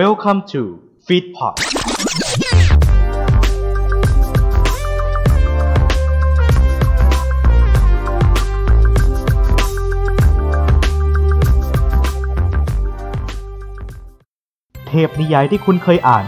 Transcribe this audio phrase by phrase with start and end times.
[0.00, 0.62] Welcome to
[1.06, 1.54] Feedpot
[14.88, 16.24] เทพนิยายที่คุณเคยอ่าน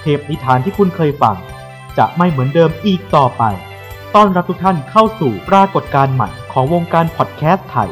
[0.00, 1.36] เทพนิทานที่คุณเคยฟัง
[1.98, 3.42] จะไม่เหมือนเดิมอีกต่อไป
[4.14, 7.90] ต้อนรับทุกท่านเข้าสู่ปรากฏการณ์ใหม่ของวงการพอดแคสต์ไทย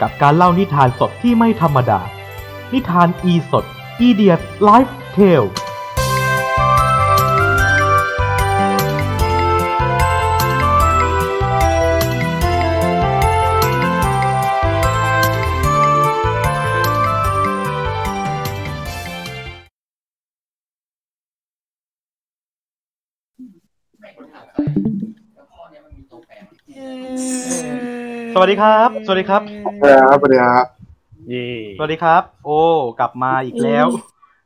[0.00, 2.00] กับการเล่านิทานสดที่ไม่ธรรมดา
[2.72, 3.66] นิทานอีสด
[4.00, 5.44] Idiot's Live Tale
[28.34, 30.73] สวัสดีครับ สวัสดีครับ สวัสดีครับสวัสดีครับ
[31.28, 31.46] เย่
[31.78, 32.58] สวัสดีครับ โอ้
[33.00, 33.86] กลับมาอีกแล้ว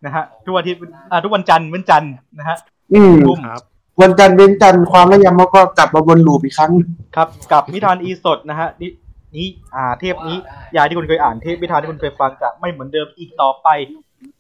[0.05, 2.57] นะฮะทุกวันอาทิตย์อ่าทุกวันจันทร์วันจันทร์นะฮะ
[2.93, 3.63] อืมทุ่มครับ
[4.03, 6.73] วันจันทร์เว้นจันทร์ความระยำมันก็กลับมาวนลูปอีกครั้ง
[7.17, 8.91] ครับ กับนิทานอีสดนะฮะนี่
[9.37, 10.37] นี้อ่าเทปนี้
[10.77, 13.69] ยายที่คุณเคยอ่านเทปนิทานที่คุณเคยฟังจะไม่เหมือนเดิมอีกต่อไป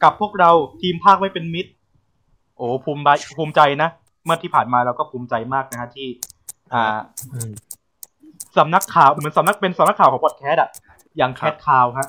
[0.02, 0.50] กับพวกเรา
[0.82, 1.70] ทีมภาคไม่เป็นมิตร
[2.56, 3.08] โอ้ภูมิใจ
[3.38, 3.88] ภูมิใจนะ
[4.24, 6.08] เมื่อที่ผ่านมาเราก็ภูมิใจมากนะฮะที่
[6.72, 6.98] อ่า
[8.58, 10.70] สำนักข่าวเหมือนสำนักเป็นสำนักข่าวของพอดแคสต์อะ
[11.16, 12.08] อย่างแคทข่าวฮะ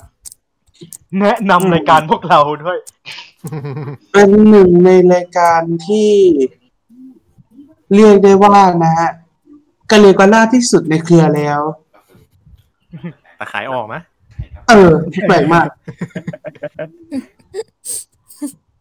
[1.22, 2.80] แนะนำรายการพวกเราด้วย
[4.11, 6.11] เป็นหนึ่งในรายการที่
[7.95, 9.09] เรียกได้ว่านะฮะ
[9.91, 11.61] กะเลกาล่าที่สุดในเครือแล้ว
[13.38, 14.02] แต่ขายออกนะ
[14.69, 14.91] เออ
[15.27, 15.67] แปลกมาก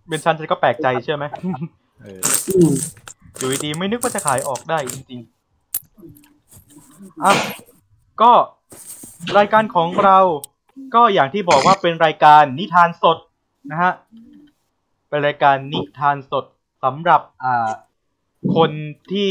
[0.08, 1.26] เป็นชันฉันก็แปลกใจเชื่อไหม
[2.02, 2.72] เอออืม
[3.36, 7.32] อยู่ดีๆไม่นึกว่าจะขายออกได้จริงๆอะ
[8.22, 8.32] ก็
[9.38, 10.18] รายการของเรา
[10.94, 13.18] ก็อย่างที่บอกว่าเป็นรายการนิทานสด
[13.70, 13.92] นะฮะ
[15.08, 16.44] เป็นรายการนิทานสด
[16.84, 17.70] สำหรับอ่า
[18.56, 18.70] คน
[19.10, 19.28] ที่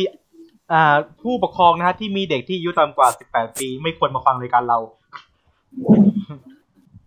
[0.73, 4.79] อ่าผู้ปกครองนะฮะที่มีเด็กที่อายุต่ำกว่า 18 ปี ไม่ควรมาฟังรายการเรา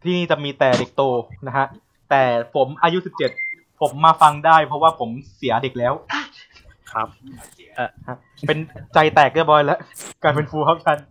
[0.03, 1.03] ที่นี่จะมีแต่เด็กโต
[1.47, 1.67] นะฮะ
[2.11, 2.23] แต่
[2.55, 2.99] ผมอายุ
[3.39, 5.95] 17 ผมมาฟังได้ เพราะว่าผมเสียเด็กแล้ว
[6.93, 7.09] ครับ
[8.09, 8.59] ฮะเป็น
[8.95, 9.79] ใจแตกเรียบร้อยแล้ว
[10.23, 11.09] กลายเป็น full corruption อะ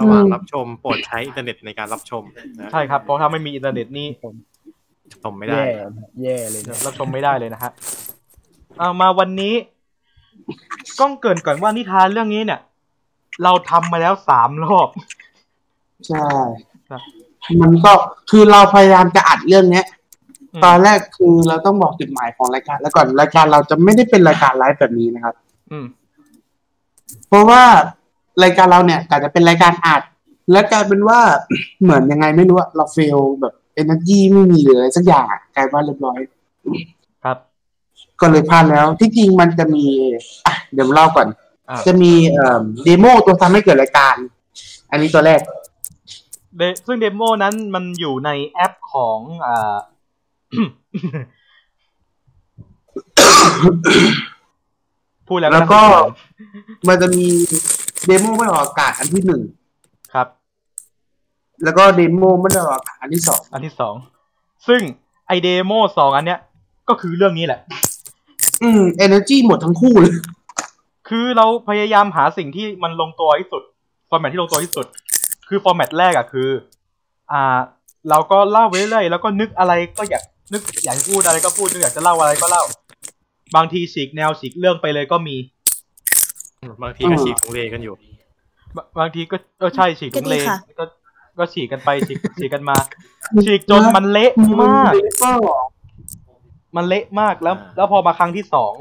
[0.00, 2.22] ระหว่างรับชมโปรดใช้อินเทอร์เน็ตในการรับชม
[2.58, 4.08] นะใช่ครับเพราะถ้าไม่มีอินเทอร์เน็ตนี่
[5.22, 5.66] ชมไม่ได้ แย่
[6.22, 7.72] แย่เลยนะรับชมไม่ได้เลยนะฮะ
[8.78, 9.54] เอามาวันนี้
[10.98, 12.60] ก้องเกริ่นก่อนว่านิทานเรื่องนี้เนี่ย
[13.44, 14.88] เราทำมาแล้วสามรอบ
[16.08, 16.26] ใช่
[16.88, 17.02] ครับ
[17.62, 17.92] มันก็
[18.30, 19.86] คือเราพยายามจะอัดเรื่องเนี้ย
[20.54, 25.34] อืมตอนแรกคือเราต้องบอกจุดหมายของรายการ แล้วก่อนรายการเราจะไม่ได้เป็นรายการไลฟ์แบบนี้นะครับ
[25.70, 25.86] อืม
[27.28, 27.62] เพราะว่า
[28.42, 30.02] รายการเราเนี่ยกาจะเป็นรายการอัด
[30.52, 31.20] แล้วกลายเป็นว่า
[31.82, 36.18] เหมือนยังไงไม่รู้อะเราเฟลแบบเอเนอร์จีไม่มีหรืออะไรสักอย่างอะกลายว่าเรียบร้อย
[37.24, 37.36] ครับ
[38.20, 39.84] ก็เลยพลาดแล้วที่จริงมันจะมี
[40.46, 41.28] อะเดี๋ยวเล่าก่อน
[41.68, 44.16] อ่าจะมีเอ่อ demo ตัวทำให้เกิดรายการ
[44.90, 45.40] อันนี้ตัวแรก
[46.56, 49.76] เดซึ่ง demo นั้นมันอยู่ในแอปของอ่า
[55.28, 57.28] พูดแล้วแล้วก็น่าสงสารมันจะมี
[58.06, 59.42] demo ไม่ออกอากาศอันที่หนึ่ง
[60.14, 60.26] ครับ
[61.64, 63.94] แล้วก็ demo ไม่ได้ออกอากาศอันที่สองอันที่สอง
[64.68, 64.80] ซึ่ง
[65.26, 66.40] ไอ demo สองอันเนี้ย
[66.88, 67.60] ก็คือเรื่องนี้แหละ
[68.62, 70.14] อืม energy หมดทั้งคู่เลย
[71.08, 73.62] คือเราพยายามหาสิ่งที่มันลงตัวที่สุด
[74.08, 74.86] format ที่ลงตัวที่สุด
[75.48, 76.48] คือ format แรกอะคือ
[77.32, 77.58] อ่า
[78.10, 80.22] เราก็เล่าไปเรื่อยๆแล้วก็นึกอะไรก็อยาก
[80.52, 82.62] นึกอยากพูดอะไรก็พูดนึกอยากจะเล่าอะไรก็เล่า
[83.56, 85.36] บางทีฉีกแนวฉีกเรื่องไปเลยก็มี
[86.82, 87.94] บางทีก็ฉีกของเลกันอยู่
[88.76, 90.84] บางบางทีก็เออใช่ฉีกก็ถึงดีเลค่ะก็
[91.38, 92.76] ก็ฉีกกันไปฉีกฉีกกันมา
[93.44, 94.32] ฉีกจนมันเละ
[94.62, 94.92] มาก
[95.22, 95.30] ก็
[96.76, 98.72] มันเละมากแล้วอ่าแล้วพอมาครั้งที่สอง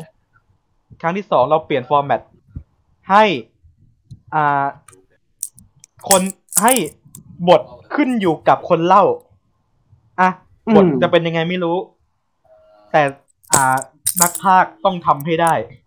[1.01, 2.21] ครั้งที่สองเราเปลี่ยนฟอร์แมต
[3.11, 3.23] ให้
[4.35, 4.65] อ่า
[6.09, 6.21] คน
[6.63, 6.73] ให้
[7.49, 7.61] บท
[7.95, 9.03] ขึ้นอยู่กับคนเล่า
[10.21, 10.29] อะ
[10.75, 11.77] บทจะเป็นยังไงไม่รู้
[12.91, 13.01] แต่
[13.53, 13.77] อ่า
[14.21, 15.86] นักพากย์ต้องทำให้ได้อืม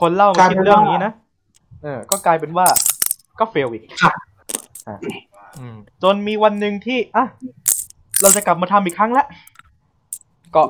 [0.00, 1.12] คนเล่ามาคิดเรื่องนี้นะ
[1.82, 2.66] เออ ก็กลายเป็นว่า
[3.38, 3.84] ก็เฟลอีก
[5.58, 7.24] อืมจนมีวันหนึ่งที่อะ
[8.20, 9.24] เราจะกลับมาทำอีกครั้งละ
[10.54, 10.62] ก็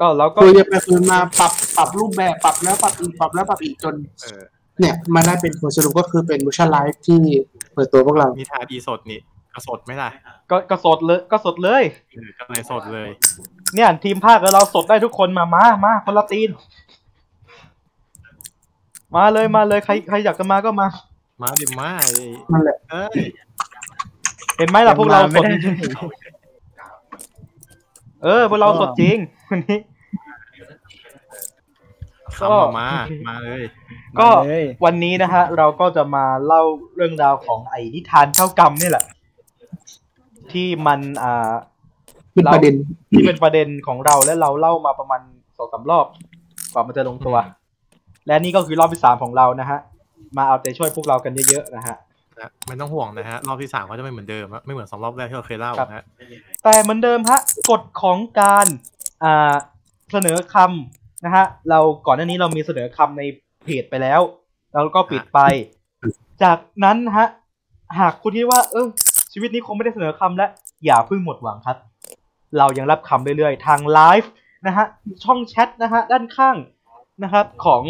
[0.00, 4.42] ก็เราก็คุยกันไปคุยมาปรับปรับรูปแบบปรับแล้วปรับอีกปรับแล้วปรับอีกจนเออ
[4.80, 7.20] เนี่ยมาได้เป็นผลสรุปก็คือเป็นวิชาไลฟ์ที่
[7.74, 9.20] เปิดตัวพวกเรานิทานอีสดนี่
[9.54, 10.10] ก็สดไหมล่ะ
[10.50, 11.82] ก็ก็สดเลยก็สดเลย
[12.14, 13.08] เออก็เลยสดเลย
[13.74, 16.50] เนี่ยทีมภาคกับเราสดได้ทุกคนมามามาคนละตีน
[19.16, 20.86] มาเลยมาเลยใครใครอยากจะมาก็มา
[21.42, 22.10] มาดิมาไอ้
[22.52, 23.18] นั่นแหละเอ้ย
[24.56, 25.52] เห็นไหมล่ะพวกเราสไม่ดได้
[28.22, 29.16] เออพวกเราสดจริง
[29.50, 29.78] วันนี้
[32.38, 32.88] คำมามา
[33.28, 33.62] มาเลย
[34.20, 36.62] ก็มาเลย วันนี้นะฮะ เราก็จะมาเล่า
[36.96, 39.04] เรื่องราวของไอ้นิทานเท่ากรรมนี่แหละ
[40.52, 41.50] ที่มันอ่า
[42.34, 42.74] เป็นประเด็น
[43.10, 45.20] ที่เป็นประเด็นของเราและเราเล่ามาประมาณ
[45.56, 46.06] สองสามรอบ
[46.72, 47.36] กว่ามันจะลงตัว
[48.26, 49.78] และนี่ก็คือรอบที่สามของเรานะฮะ
[50.36, 51.96] มาเอาใจช่วยพวกเรากันเยอะๆนะฮะ
[52.38, 56.04] นะไม่ต้องห่วงนะฮะ รอบที่สามก็จะไม่เหมือนเดิมอะไม่เหมือนสองรอบแรกที่เราเคยเล่าครับนะฮะ
[56.64, 57.38] แต่เหมือนเดิมฮะ
[57.70, 58.66] กฎของการ
[59.24, 59.54] อ่า
[60.12, 63.22] เสนอคำนะฮะ เราก่อนหน้านี้เรามีเสนอคำใน
[63.64, 64.20] เพจไปแล้ว
[64.72, 65.40] แล้วก็ปิดไป
[66.42, 67.28] จากนั้นนะฮะ
[67.98, 68.86] หากคุณคิดว่า เออ
[69.32, 70.50] ชีวิตนี้คงไม่ได้เสนอคำแล้ว
[70.84, 71.76] อย่าเพิ่งหมดหวังครับ
[72.58, 74.30] เรายังรับคำเรื่อยๆ ทางไลฟ์
[74.66, 74.86] นะฮะ
[75.24, 76.56] ช่องแชทนะฮะ ด้านข้าง
[77.22, 77.82] นะครับของ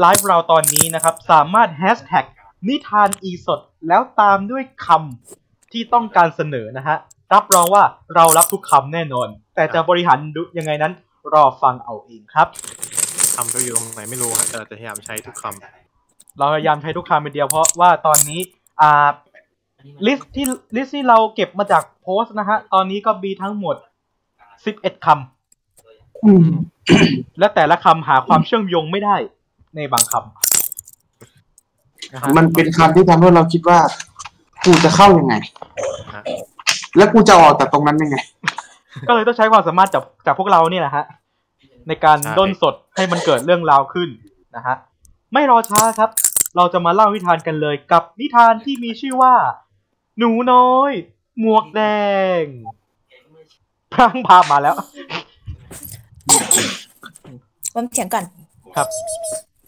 [0.00, 2.24] ไลฟ์เราตอนนี้นะครับ สามารถแฮชแท็ก
[2.68, 6.96] นิทานอีสดแล้วตามด้วยคำที่ต้องการเสนอนะฮะ
[7.34, 10.92] รับรองว่าเรารับทุกคำแน่นอน แต่จะบริหารดูยังไงนั้น
[11.34, 12.48] รอฟังเอาเองครับ
[13.36, 15.44] คำตัวอยู่ตรงไหนไม่รู้ฮะแต่เราจะพยายามใช้ทุกค
[16.38, 18.40] เราพยายามใช้ทุกคำเป็นเดียวเพราะว่าตอนนี้
[18.80, 19.08] อ่า
[20.06, 23.76] ลิสต์ที่ลิสต์ที่เราเก็บมาจากโพสต์นะฮะ ตอนนี้ก็มีทั้งหมด
[24.64, 25.41] 11คอืมำ
[27.38, 29.16] และแต่ละคำหาความเชื่อมโยงไม่ได้
[29.76, 33.78] ในบางคำนะฮะมันเป็นคำที่ทำให้เราคิดว่า
[34.64, 36.24] กูจะเข้ายังไงำนะ
[36.96, 38.16] แล้วกูจะออกจากตรงนั้นยังไง
[39.08, 41.04] ก็เลยต้องใช้ความสามารถจากจากพวกเราเนี่ยแหละฮะ
[41.88, 44.08] ในการด้นสดให้มันเกิดเรื่องราวขึ้น
[44.56, 44.76] นะฮะ
[45.32, 46.10] ไม่รอช้าครับ
[46.56, 49.34] เราจะมาเล่านิทานกันเลยกับนิทานที่มีชื่อว่า
[50.18, 50.92] หนูน้อย
[51.40, 51.82] หมวกแด
[52.42, 52.44] ง
[53.92, 54.76] พรางภาพมาแล้ว
[57.74, 58.24] ผมเถียงก่อน
[58.76, 58.86] ครับ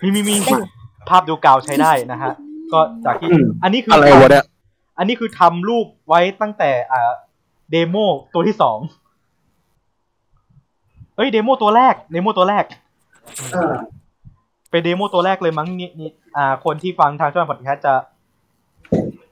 [0.02, 0.68] มีมีมีได้อยู่
[1.08, 2.32] ภาพดูกาวใช้ได้นะฮะ
[2.72, 4.44] ก็จากที่อืมอันนี้คืออะไรทำวะเนี่ย
[4.98, 7.12] อันนี้คือทำรูปไว้ตั้งแต่อ่า
[7.70, 7.96] เดโม
[8.34, 8.78] ตัวที่สอง
[11.16, 12.64] เอ้ย demo ตัวแรก demo ตัวแรก
[13.52, 13.72] เออ
[14.70, 17.94] เป็น demo ตัวแรกเลยมั้งนี่นี่อ่า คนที่ฟังทางช่องพอดแคสต์จะ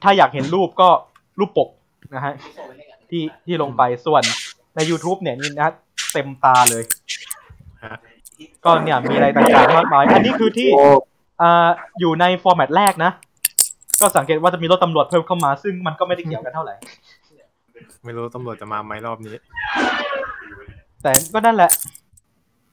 [0.02, 0.88] ถ้าอยากเห็นรูปก็
[1.38, 1.68] รูปปก
[2.14, 2.34] นะฮะ
[3.10, 4.22] ที่ที่ลงไปส่วน
[4.76, 5.72] ใน YouTube เนี่ยนี่นะ
[6.12, 6.82] เต็มตาเลย
[7.85, 7.97] ฮะ
[8.64, 10.85] ก็เนี่ยมีอะไรต่างๆมากมายอันนี้คือที่โอ้
[11.43, 11.69] อ่า
[12.00, 13.12] อยู่ใน format แรกนะ
[14.00, 16.75] ก็สังเกตว่าจะมีรถตำรวจเพิ่มเข้ามา ซึ่งมันก็ไม่ได้เกี่ยวกันเท่าไหร่
[18.05, 19.37] ไม่รู้ตำรวจจะมาไหมรอบนี้
[21.03, 21.70] แต่ก็นั่นแหละ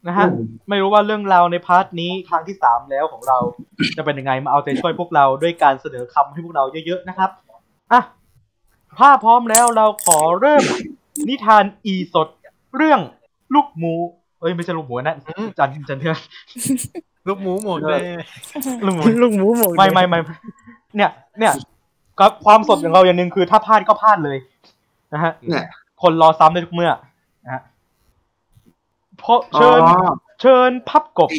[0.07, 0.27] นะฮะ
[0.69, 3.37] ไม่รู้ว่าเรื่องราวในพาร์ทนี้ครั้งที่สามแล้วของเรา
[3.97, 7.29] จะเป็นยังไงมาเอาใจช่วยพวกเราด้วยการเสนอคำให้พวกเราเยอะๆนะครับ
[7.91, 8.01] อะ
[8.99, 10.63] ถ้าพร้อมแล้วเราขอเริ่ม
[11.27, 12.27] นิทานอีสด
[12.75, 12.99] เรื่อง
[13.53, 13.93] ลูกหมู
[14.39, 15.15] เอ้ยไม่ใช่ลูกหมูนะ
[15.57, 16.17] จันจันเทือน
[17.27, 18.01] ลูกหมูหมดเลย
[18.85, 20.19] ลูกหมูลูกหมูหมกไม่ไม่ไม่
[20.97, 21.53] เนี่ย เนี่ย
[22.19, 24.37] ก็ความสดของเราอย่างหนึ่งคือถ้าพลาดก็พลาดเลย
[25.13, 25.65] นะฮะเนี่ย
[26.01, 26.91] คนรอซ้ำได้ทุกเมื่อ
[27.45, 27.61] นะฮะ
[29.19, 29.81] เพราะอ๋อเชิญ
[30.41, 31.29] เชิญพับกบ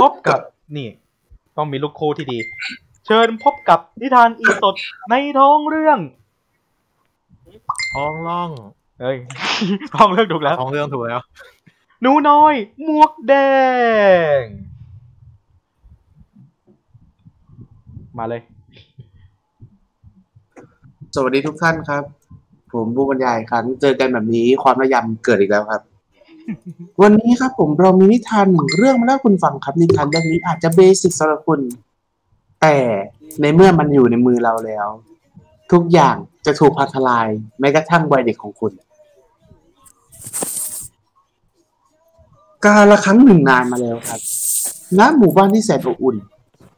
[0.00, 0.40] พบกับ
[0.76, 0.88] นี่
[1.56, 2.38] ต้องมีลูกคู่ที่ดี
[3.06, 4.74] เชิญพบกับนิทานอีสด
[5.10, 5.98] ในท้องเรื่อง
[7.94, 8.50] ท้องร่อง
[9.02, 9.16] เฮ้ย
[9.94, 11.20] ท้องเรื่องถูกแล้วท้องเรื่องถูกแล้ว
[12.02, 12.54] หนูน้อย
[12.84, 13.34] หมวกแด
[14.40, 14.42] ง
[18.18, 18.42] มาเลย
[21.14, 22.02] สวัสดีทุกท่านครับ
[22.72, 25.82] ผมบูบรรยายครั้งเจอกันแบบนี้ความระยำเกิดอีกแล้วครับ
[27.02, 31.60] วันนี้ครับผมเรามีนิทานหนึ่งเรื่องมาเล่าให้คุณฟังครับนิทานเรื่องนี้อาจจะเบสิกสำหรับคุณ
[32.60, 32.76] แต่
[33.40, 34.86] ในเมื่อมันอยู่ในมือเราแล้ว
[35.72, 36.16] ทุกอย่าง
[36.46, 37.28] จะถูกพังทลาย
[37.60, 38.72] แม้กระทั่งวัยเด็กของคุณ
[42.64, 44.20] กาละครั้งหนึ่งนานมาแล้วครับ
[44.98, 46.16] ณหมู่บ้านที่แสนอบอุ่น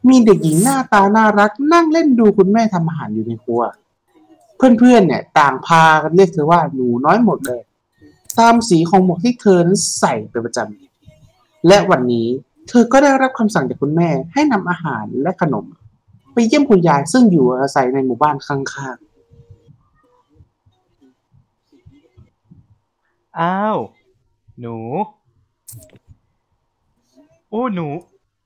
[0.09, 3.61] มีเด็กหญิงหน้าตาน่ารักนั่งเล่นดูคุณแม่ทำอาหารอยู่ในครัว
[4.55, 7.61] เพื่อนๆเนี่ย ต่างพากันเรียกเธอว่าหนูน้อยหมดเลย
[8.39, 12.27] ตามสีของหมวกที่เธอนั้นใส่เป็นประจำและวันนี้
[12.69, 15.65] เธอก็ได้รับคำสั่งจากคุณแม่ให้นำอาหารและขนม
[16.33, 19.05] ไปเยี่ยมคุณยายซึ่งอยู่อาศัยในหมู่บ้านข้างๆ
[23.39, 23.77] อ้าว
[24.59, 24.75] หนู
[27.55, 27.87] อ้หนู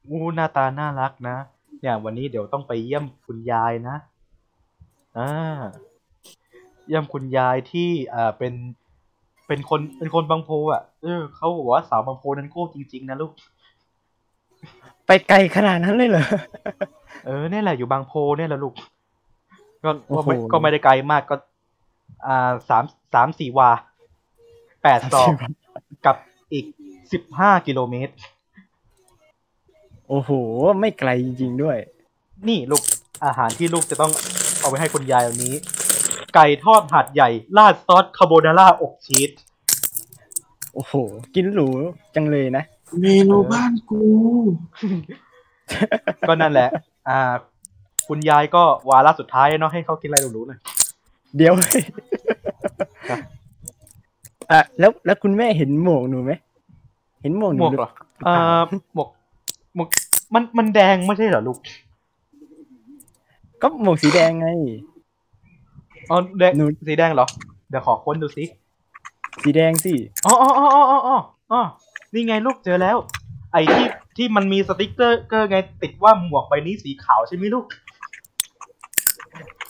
[0.10, 1.38] อู้หน้าตาน่ารักนะ
[1.80, 3.96] เนี่ยวันนี้เดี๋ยวต้องไปเยี่ยมคุณยายนะ
[5.18, 5.30] อ่า
[6.88, 8.54] เยี่ยมคุณยายที่อ่าเป็น
[9.48, 13.32] เป็นคนเป็นคนบางโพอะเออเขาบอกว่าสาวบางโพนั้นโก้จริงๆนะลูก
[15.06, 16.26] ไปไกลขนาดนั้นเลยเหรอ
[17.26, 18.74] เออเนี่ยแหละอยู่บางโพเนี่ยแหละลูก
[19.84, 21.36] ก็โอ้ก็โหไม่ก็ไม่ได้ไกลมากก็
[22.28, 23.70] อ่าสามสามสี่วา
[24.84, 25.30] แปดศอก
[26.06, 26.16] กับ
[26.54, 26.66] อีก
[27.12, 28.14] สิบห้ากิโลเมตร
[30.10, 30.32] โอ้โห
[30.80, 31.78] ไม่ไกลจริงๆด้วย
[32.48, 32.84] นี่ลูก
[33.26, 34.12] อาหารที่ลูกจะต้อง
[34.60, 35.56] เอาไปให้คุณยายวันนี้
[36.36, 39.32] ไก่ทอดหัดใหญ่ ราดซอสคาโบนาร่าอบชีส
[40.74, 40.94] โอ้โห
[41.36, 41.68] กินหรู
[42.16, 42.64] จังเลยนะ
[43.02, 44.02] เมนูบ้านกู
[46.28, 46.70] ก็นั่นแหละ
[47.08, 47.20] อ่า
[48.08, 50.60] คุณยายก็วาระสุดท้ายเนาะให้เขากินอะไรหรูๆหน่อย
[51.38, 51.54] เดี๋ยว
[53.10, 53.20] ครับ
[54.52, 56.32] อะแล้วแล้วคุณแม่เห็นหมวกหนูไหม
[57.22, 57.92] เห็นหมวกหหนูมวกรือเหรอ
[58.26, 58.62] เอ่อ
[58.96, 59.10] หมวก
[59.80, 59.90] หมวก
[60.34, 61.58] มันมันแดงไม่ใช่เหรอลูก
[63.62, 64.48] ก็หมวกสีแดงไง
[66.10, 67.28] อ๋อแดงหนู สีแดงเหรอ
[67.70, 68.44] เดี๋ยวขอค้นดูสิ
[69.44, 69.94] สีแดงสิ
[70.26, 71.18] อ๋ออ๋ออ๋ออ๋ออ๋อ
[71.52, 71.62] อ๋อ
[72.14, 72.98] นี่ไงลูกเจอแล้ว
[73.52, 77.66] ไอ้ที่ที่มันมีสติกเกอร์เกอร์ไงติดว่าหมวกใบนี้สีขาวใช่ไหมลูก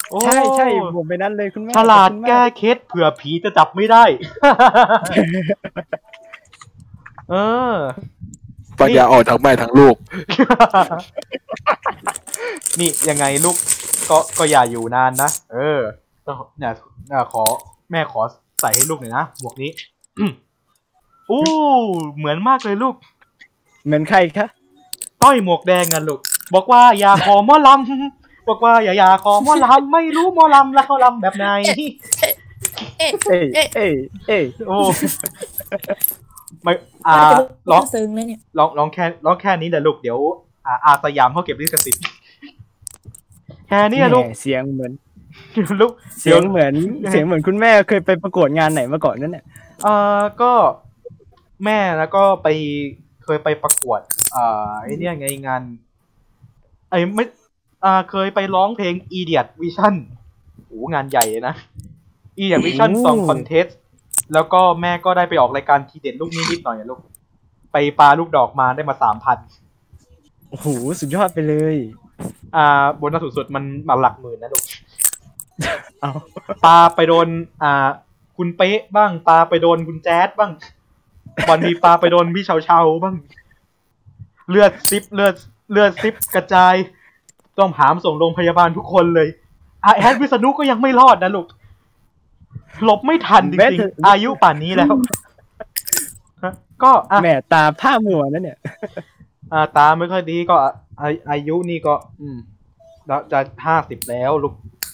[0.09, 4.03] โอ้ ใช่ใช่หมวกไปนั้นเลยคุณแม่ฉลาดขอบคุณมแก้เคล็ดเผื่อผีจะจับไม่ได้
[7.29, 7.35] เอ
[7.71, 7.73] อ
[8.79, 9.95] ปัญญาออกทั้งแม่ทั้งลูก
[12.79, 13.57] นี่ยังไงลูก
[14.09, 15.79] ก็ก็อย่าอยู่นานนะ เออ
[16.25, 16.71] ก็เนี่ย
[17.09, 17.43] เอ่อขอ
[17.91, 18.21] แม่ขอ
[18.61, 19.71] ใส่ให้ลูกหน่อยนะหมวกนี้
[21.31, 21.43] อู้
[22.17, 22.95] เหมือนมากเลยลูก
[23.85, 24.47] เหมือนใครคะ
[25.21, 26.19] ต้อยหมวกแดงกันลูก
[26.53, 31.45] บอกว่าอย่าขอหมอลำบอกว่าอย่าอย่าขอหมอลำไม่รู้หมอลำแล้วเขาลำแบบไหน
[32.97, 33.93] เอ๊ะเอ้ยเอ้ยเอ้ย
[34.27, 34.77] เอ้ยโอ้
[36.63, 36.73] ไม่
[37.07, 37.15] อ่า
[37.71, 40.17] ร้ร้อองงซึ้งเลยเนี่ยร้องร้องแค่ร้องแค่นี้แหละลูกเดี๋ยว
[40.65, 42.03] อ่าอาสยามเขาเก็บลิขสิทธิ์
[43.67, 44.91] แค่นี้อะลูกแหม่เสียงเหมือน
[45.81, 45.91] ลูก
[46.21, 46.73] เสียงเหมือน
[47.09, 49.45] เสียงเหมือนคุณแม่เคยไปประกวดงานไหนมาก่อนนั่นเนี่ย
[49.83, 50.51] เอ่อก็
[51.65, 52.47] แม่แล้วก็ไป
[53.23, 53.99] เคยไปประกวด
[54.31, 55.61] เอ่อไอ้เนี่ยไงงาน
[56.89, 57.25] ไอ้ไม่
[57.85, 59.95] อ่าเคยไปร้องเพลง Idiot Vision
[60.67, 61.55] โอ้งานใหญ่เลยนะ
[62.41, 63.69] Idiot Vision โอ้ Song Contest
[64.33, 66.99] แล้วก็แม่ก็ได้ไปออกรายการทีเด็ดลูกนี้นิดหน่อยอะลูก
[67.71, 69.37] ไปปลาลูกดอกมาได้มาสามพัน
[70.49, 70.67] โอ้โห
[70.99, 71.75] สุดยอดไปเลย
[72.55, 74.63] อ่าบนสุดๆมันมาหลักหมื่นนะลูก
[76.01, 76.11] เอา
[76.65, 77.27] ปลาไปโดน
[77.63, 77.87] อ่า
[78.37, 80.51] คุณเป๊ะบ้างปลาไปโดนคุณแจ๊ดบ้าง
[81.47, 83.15] บอลมีปลาไปโดนพี่เชาเชาๆบ้าง
[84.49, 85.35] เลือดซิป เลือด
[85.71, 86.75] เลือดซิปกระจาย
[87.59, 89.27] ต้องหามส่งโรงพยาบาลทุกคนเลย
[89.85, 91.45] อาแอดวิษณุก็ยังไม่รอดนะลูก
[92.85, 94.93] หลบไม่ทันจริงๆอายุป่านนี้แล้ว
[96.43, 98.57] ฮะก็อะแหม่ตาผ้ามัวนั่นเนี่ย
[99.53, 100.55] อ่าตาไม่ค่อยดีก็
[101.01, 102.37] อาอายุนี่ก็ อืม
[103.07, 104.53] แล้วจะห้าสิบแล้วลูก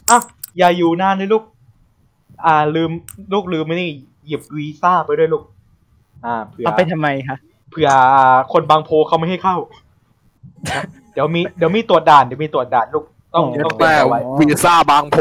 [0.09, 0.19] อะ
[0.57, 1.43] อย่าอยู่นานเลยลูก
[2.45, 2.91] อ่า ลืม
[3.33, 3.89] ลูกลืมไม่นี่
[4.27, 5.43] หยิบวีซ่าไปด้วยลูก
[6.25, 7.37] อ่าเผื่อเอาไปทำไมคะ
[7.69, 7.89] เผื่อ
[8.53, 9.57] คนบางโพเขาไม่ให้เข้า
[10.73, 15.17] นะเดี๋ยวมีเดี๋ยวมีตรวจด่านเดี๋ยวมีตรวจด่านลูกต้องเย็ดต้องเตรียแม่มเอาไว้วีซ่าบางโพ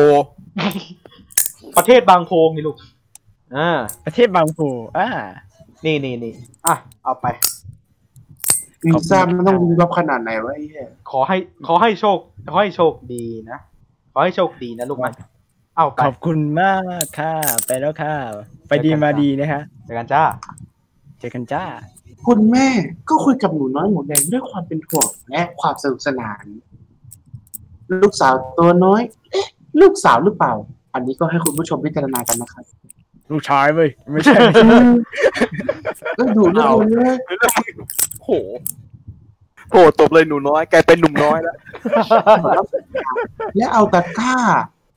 [1.77, 2.77] ประเทศบางโพนี่ลูก
[3.57, 3.69] อ่า
[4.05, 4.61] ประเทศบางโพ
[4.99, 5.09] อ่า
[5.85, 6.35] นี่นี่นี่
[6.67, 7.27] อะ เอาไป
[8.85, 12.19] วีซ่ามันต้องวิงวับขนาดไหนวะไอ้เหี้ยขอให้ ขอให้โชค
[12.51, 13.59] ขอให้โชคดีนะ
[14.13, 15.13] ขอให้โชคดีนะลูกนะ
[15.77, 17.35] เอาไปขอบคุณมากค่ะ
[17.67, 18.15] ไปแล้วค่ะ
[18.69, 20.23] ไปดีมาดีนะคะเจอกันจ้า
[21.19, 21.65] เจอกันจ้า
[22.27, 22.67] คุณแม่
[23.09, 26.45] ก็คุยกับหนูน้อยหมูแดงด้วยความเป็นห่วงและความสนุกสนาน
[28.03, 29.47] ลูกสาวตัวน้อย เอ๊ะ
[29.81, 30.53] ลูกสาวหรือเปล่า
[30.95, 32.65] อันนี้ก็ให้คุณผู้ชมพิจารณากันนะครับ
[33.31, 34.79] ลูกชายเว้ยไม่ใช่ไม่ใช่
[36.19, 37.13] ก็ดูเรื่องนี้
[38.23, 38.29] โห
[39.71, 41.57] โหตบเลยหนูน้อยกลายเป็นหนุ่มน้อยแล้ว
[43.57, 44.35] และเอาตะกร้า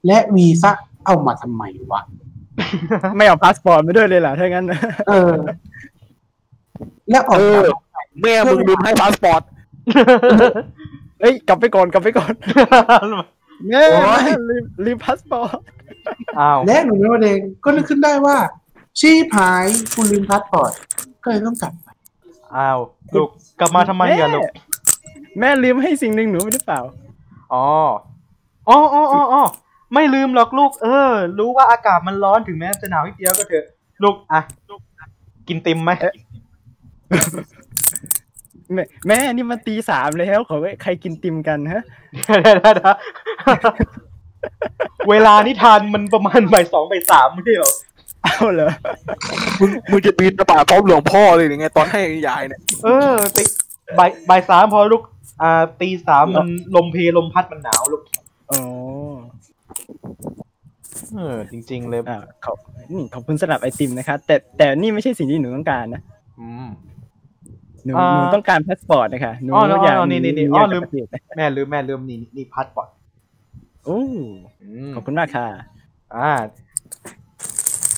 [0.07, 0.71] และวีซ่า
[1.05, 2.01] เอามาทำไมวะ
[3.17, 4.65] ไม่เอาพาสปอร์ตมาด้วยเลยเหรอถ้างั้น
[5.09, 5.33] เออ
[7.09, 7.75] และออกเอมาอ
[8.21, 9.41] แม่มึงลืมให้พาสปอร์ต
[11.21, 12.33] เอ้ยกลับไปก่อนกลับไปก่อน
[13.69, 13.83] แม่
[14.49, 15.86] ลืมลืมพาสปอร์ตอ้าว
[16.67, 18.37] และหนูน้อยหมวกแดงก็นึกขึ้นได้ว่า
[18.99, 20.71] ชิบหายคุณลืมพาสปอร์ต
[21.23, 21.87] ก็เลยต้องกลับไป
[22.55, 22.79] อ้าว
[23.15, 24.47] ลูกกลับมาทำไมอะลูก
[25.39, 26.79] แม่ลืมให้สิ่งหนึ่งหนูหรือเปล่า
[27.53, 27.65] อ๋อ
[28.69, 29.43] อ๋ออ๋ออ๋ออ๋อ
[29.93, 33.65] ไม่ลืมหรอกลูก เออ รู้ว่าอากาศมันร้อนถึงแม้จะหนาวนิดเดียวก็เถอะ
[34.03, 34.39] ลูกอะ
[35.47, 35.91] กินติมไหม
[38.73, 41.83] แม่แม่นี่มันตีสามแล้วขอใครกินติมกันฮะ
[42.25, 44.06] เดี๋ยวๆๆๆ
[45.09, 47.71] เวลานิทานมันประมาณบ่ายสองบ่ายสามไม่ใช่เหรอ
[48.23, 48.71] เอาเหรอ
[49.59, 53.43] มึงมึงจะปีนตะป่าพร้อมหลวงพ่อเลยหรือไงตอนให้ยายเนี่ยเออตี
[53.97, 55.01] บ่ายบ่ายสามพอลูก
[55.41, 58.01] อ่าตีสามมันลมเพลลมพัดมันหนาวลูก
[58.51, 58.61] อ๋อ
[61.15, 62.57] เออจริง ๆ เลยอ่าขอบ
[62.91, 66.01] นี่ขอบคุณสำหรับไอติมนะคะ แต่แต่นี่ไม่ใช่สิ่งที่หนูต้องการนะ
[66.39, 66.67] อืม
[67.85, 72.87] หนูอ่าหนูต้องการพาสปอร์ตนะคะหนูอ๋ออ๋ออยากอ๋อนี่นี่นี่หอ๋ออยากลืมกลับประเทศนะแม่ลืมแม่ลืมนี่นี่พัดปอด
[73.87, 74.01] โอ้
[74.63, 75.47] อืมขอบคุณมากค่ะ
[76.15, 76.31] อ่า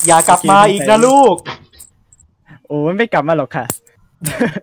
[0.05, 1.35] อย่ากลับมาอีกนะลูก
[2.67, 3.65] โอ้ไม่กลับมาหรอกค่ะ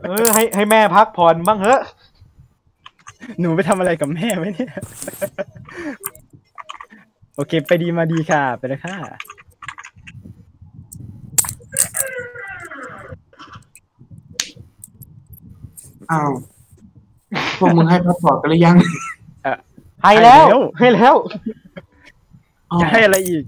[0.07, 1.83] เออ ให้ให้แม่พักผ่อนบ้างเถอะ
[3.41, 4.73] หนูไปทำอะไรกับแม่ไหมเนี่ย
[7.35, 8.97] โอเค ไปดีมาดีค่ะ ไปเลยค่ะ
[16.11, 16.31] อ้าว
[17.59, 18.77] พวกมึงให้พาสปอร์ตกันหรือยัง
[20.03, 21.15] ให้แล้ว ให้แล้วให้แล้ว
[22.71, 23.45] อ๋อจะให้อะไรอีก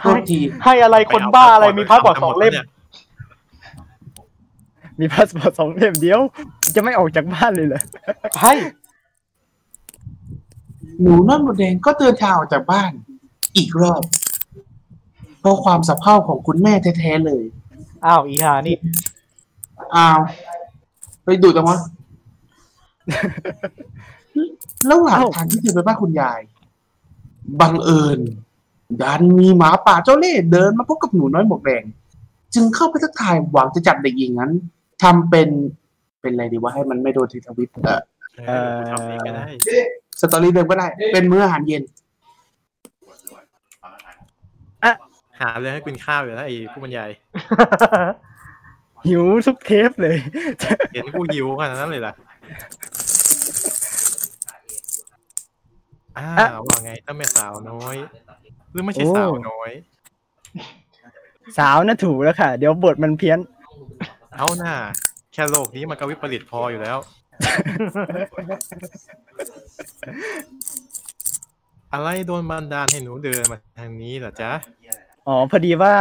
[0.00, 2.52] โทษทีให้อะไรคนบ้าอะไรมีพาสปอร์ตสองเล่ม
[5.00, 6.20] มีพาสปอร์ตสองเล่มเดียว
[6.74, 7.82] จะไม่ออกจากบ้านเลยเหรอ
[8.42, 8.54] ให้
[11.00, 12.90] หนูน้อยหมวกแดงก็เดินทางออกจากบ้าน
[13.56, 14.02] อีกรอบ
[15.40, 17.42] เพราะความสะเพร่าของคุณแม่แท้ๆเลย
[18.06, 18.76] อ้าวอีหานี่
[19.94, 20.18] อ้าว
[21.24, 21.78] ไปดูจังวะ
[24.90, 26.40] ระหว่างเอ้าทางที่เธอไปบ้านคุณยาย
[27.60, 28.18] บังเอิญ
[29.02, 31.84] ดันมีหมาป่าเจ้าเล่ห์เดินมาพบกับหนูน้อยหมวกแดง
[32.54, 34.52] จึงเข้าไปทักทายหวังจะจับเด็กหญิงนั้น
[35.02, 35.48] ทำเป็น
[36.20, 38.00] เป็นอะไรดีว่าให้มันไม่โดนทีทวิตเออ
[38.48, 39.44] เออทำเองก็ได้
[40.20, 41.82] สตอรี่เดิมก็ได้ เป็นมื้ออาหารเย็น
[45.40, 47.10] หาเรื่องให้กินข้าวอยู่แล้วไอ้ผู้บรรยาย
[49.08, 50.16] หิวทุกเทปเลย
[50.94, 52.12] เห็นกูหิวขนาดนั้นเลยล่ะ
[56.18, 57.96] อ้าอะวว่าไงถ้าแม่สาวน้อย
[58.72, 59.70] หรือไม่ใช่โอ้สาวน้อย
[61.58, 63.38] สาวน่ะถูกแล้วค่ะ เดี๋ยวบทมันเพี้ยน
[64.36, 64.74] เอาหน้า
[65.32, 66.98] แค่โลกนี้มันก็วิปริตพออยู่แล้ว
[71.92, 74.50] อะไรโดนบันดาลให้หนูเดินมาทางนี้เหรอจ๊ะ
[75.26, 75.94] อ๋อ พอดีว่า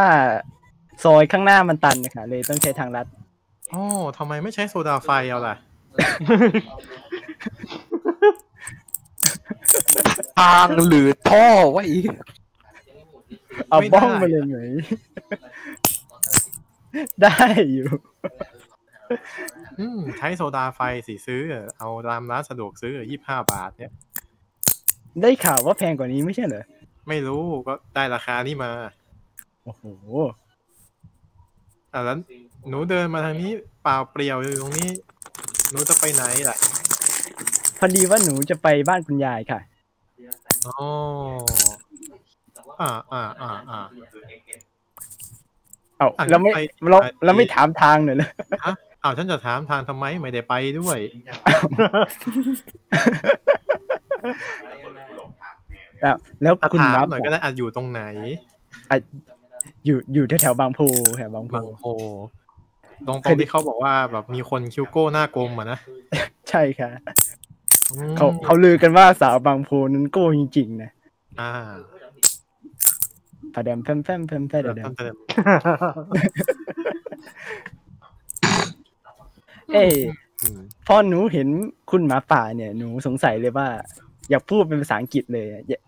[1.04, 3.06] ซอยข้างหน้ามันตันนะคะเลยต้องใช้ทางลัด
[3.74, 3.84] อ๋อ
[4.18, 5.56] ทำไมไม่ใช้โซดาไฟเอาล่ะ
[10.38, 12.10] ทางหรือท่อไว้อีก
[13.70, 14.58] เอาไม่ได้บ้องมาเลยไหม
[17.22, 17.36] ได้
[17.74, 17.90] อยู่
[19.80, 21.42] อืมใช้โซดาไฟสิซื้อ
[21.78, 23.92] เอาตามร้านสะดวกซื้อยี่ห้าบาท เนี่ย
[25.22, 26.64] ได้ข่าวว่าแพงกว่านี้ไม่ใช่เหรอ
[27.08, 28.72] ไม่รู้ก็ได้ราคานี้มา
[29.64, 29.84] โอ้โห
[31.94, 32.18] อะแล้ว
[32.70, 33.52] หนูเดินมาทางนี้
[33.84, 34.90] เปล่าเปลี่ยวอยู่ตรงนี้
[35.72, 36.58] หนูจะไปไหนล่ะ
[37.80, 39.60] พอดีว่าหนูจะไปบ้านคุณยายค่ะ
[40.68, 40.78] อ๋อ
[42.82, 43.80] อ่าอ่าอ่าอ่า
[45.98, 46.60] เอาอะเราไม่ไป
[46.92, 48.30] เราไป เราไม่ถามทางหน่อยเลย
[48.66, 51.00] ฮะอ้าวฉันจะถามทางทำไมไม่ได้ไปด้วย
[56.02, 58.02] แล้วแล้วอะคุณถามนับหน่อยก็ได้อะอยู่ตรงไหน
[59.86, 60.80] อยู่อยู่แถวๆบางโพ
[61.18, 61.86] แถวบางโพบางโพ
[63.08, 65.80] ตรงตรงที่เขาบอกว่าแบบมีคนคิวโก้หน้ากลมอะนะ
[66.50, 67.27] ใช่ค่ะอืม
[68.18, 70.92] เขาเขาลือกันว่าสาวบางโพนั้นโก้จริงๆนะ
[71.40, 71.52] อ่า
[73.54, 75.14] พะแดมแฟมแฟมแฟมแฟมเดี๋ยวแดมเติม
[79.74, 79.92] เอ้ย
[80.42, 81.48] อืมพอหนูเห็น
[81.92, 83.68] คุณหมาป่าเนี่ยหนูสงสัยเลยว่า
[84.30, 85.82] อยากพูดเป็นภาษาอังกฤษเลยอะอยาก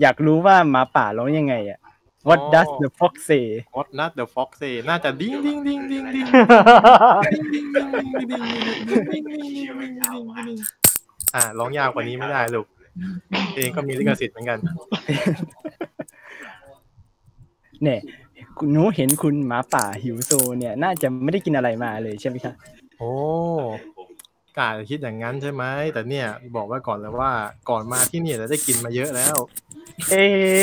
[0.00, 1.80] อยากรู้ว่าหมาป่าร้องยังไงอะ
[2.28, 3.46] What does the fox say
[3.76, 6.26] What does the fox say น่าจะดิ้งดิ้งดิ้งดิ้งดิ้ง
[11.34, 12.66] อ่าร้องยาวกว่านี้ไม่ได้ลูก
[13.56, 14.58] เองก็มีลิขสิทธิ์เหมือนกัน
[17.82, 18.00] เนี่ย
[18.58, 22.52] คุณหนูเห็นคุณหมาป่าหิวโซเนี่ย น่าจะไม่ได้กินอะไรมาเลยใช่ไหมคะ
[22.98, 23.12] โอ้
[24.58, 27.30] กาจะคิดอย่างนั้นใช่ไหมแต่เนี่ย บอกไว้ก่อนเลยว่า
[27.70, 29.36] ก่อนมาที่เนี่ยเราได้กินมาเยอะแล้ว
[30.10, 30.14] เอ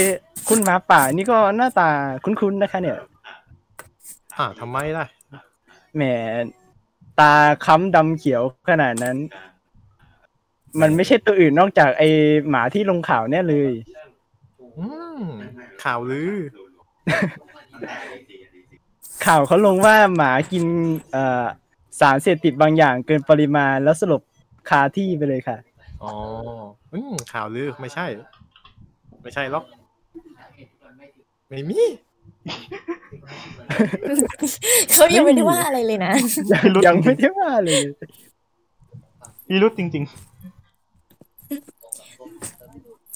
[0.03, 0.05] ะ
[0.47, 1.89] คุณหมาป่านี่ก็หน้าตา
[2.23, 2.97] คุ้นๆนะคะ เนี่ย
[4.37, 5.05] อ่าทำไมล่ะ
[5.95, 6.03] แหม
[7.19, 7.33] ตา
[7.65, 9.17] ค้ำดำเขียวขนาดนั้น
[10.81, 12.03] มันไม่ใช่ตัวอื่นนอกจากไอ
[12.49, 13.71] หมาที่ลงข่าวเนี่ยเลย
[14.77, 14.85] อื
[15.19, 15.21] ม
[15.83, 16.33] ข่าวลือ
[19.25, 20.65] ข่าวเขาลงว่าหมากิน
[21.11, 21.45] เอ่อ
[21.99, 24.21] สารเสพติดบางอย่างเกินปริมาณแล้วสลบ
[24.69, 25.57] คาที่ไปเลยค่ะ
[26.03, 26.11] อ๋อ
[26.93, 28.05] อืมข่าวลือไม่ใช่
[29.23, 29.65] ไม่ใช่หรอก
[31.49, 31.81] ไม่มี
[34.91, 36.13] เขายังไม่ได้ว่าอะไรเลยนะ
[36.63, 40.05] พิรุธยังจไม่ริงได้ว่าเลยๆพิรุธจริง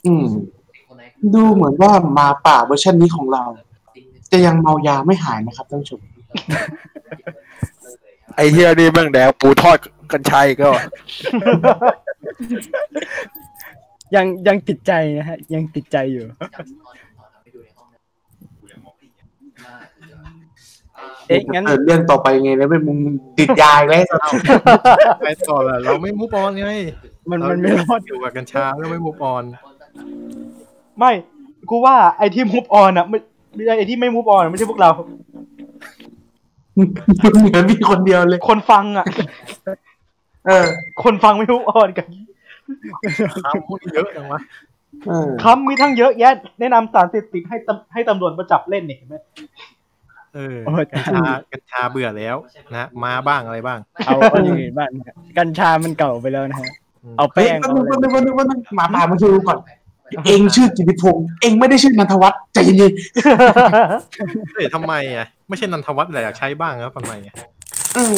[0.06, 0.26] อืม
[1.34, 3.44] ดูเหมือนว่าหมาป่าเวอร์ชันนี้ของเรา
[4.32, 6.02] จะยังเมายาไม่หายนะครับท่านผู้ชม
[8.36, 9.78] ไอ้เฮียนี่แม่งแดกปูทอด
[10.12, 10.70] กันชัยก็
[14.16, 16.26] ยังยังติดใจนะฮะ ยังติดใจอยู่
[21.28, 22.98] เอ๊ะงั้นเออเรื่องต่อไปไงแล้วเป็นมึง
[23.38, 24.34] ติดยาอีกแล้วสนอง
[25.24, 26.68] ไปต่อละเราไม่มูฟออนไง
[27.30, 29.69] มันมันไม่รอดอยู่กับกัญชาแล้วไม่มูฟออนๆ
[31.00, 31.12] ไม่
[31.70, 33.18] กูว่าไอ้ที่มูฟออนอะไม่
[33.56, 34.92] ไม่ใช่ไอ้ที่ไม่มูฟออนไม่ใช่พวกเรา
[36.74, 36.78] เห
[37.54, 39.06] มือนมีคนเดียวเลย คนฟังอะ
[40.48, 40.66] เออ
[41.04, 42.08] คนฟังไม่มูฟออนกัน
[43.46, 44.40] ข่าวพูดเยอะจังวะ
[45.08, 49.16] เออคำมีทั้งเยอะแยะ แนะนำสารเสพติดให้ตำให้ตำรวจมาจับเล่นเนี่ยเห็นไหม
[50.36, 52.36] เออโอ้ย กัญชากัญชาเบื่อแล้ว
[52.74, 56.70] นะมาบ้างอะไรบ้าง เอาเอาอย่างอื่นบ้างนะครับกัญชามันเก่าไปแล้วนะฮะ
[57.04, 59.58] อืมเอาเฮ้ยแป้งวันเอานึงอะไรวันนึงวันนึงวันนึงหมาป่ามาดูก่อน
[60.26, 62.94] เองชื่อกิติพงศ์เองไม่ได้ชื่อนันทวัฒน์ใจเย็น
[64.54, 68.18] เฮ้ยทำไมอะไม่ใช่นันทวัฒน์อะไรอยากใช้บ้างครับทำไมอะๆเออ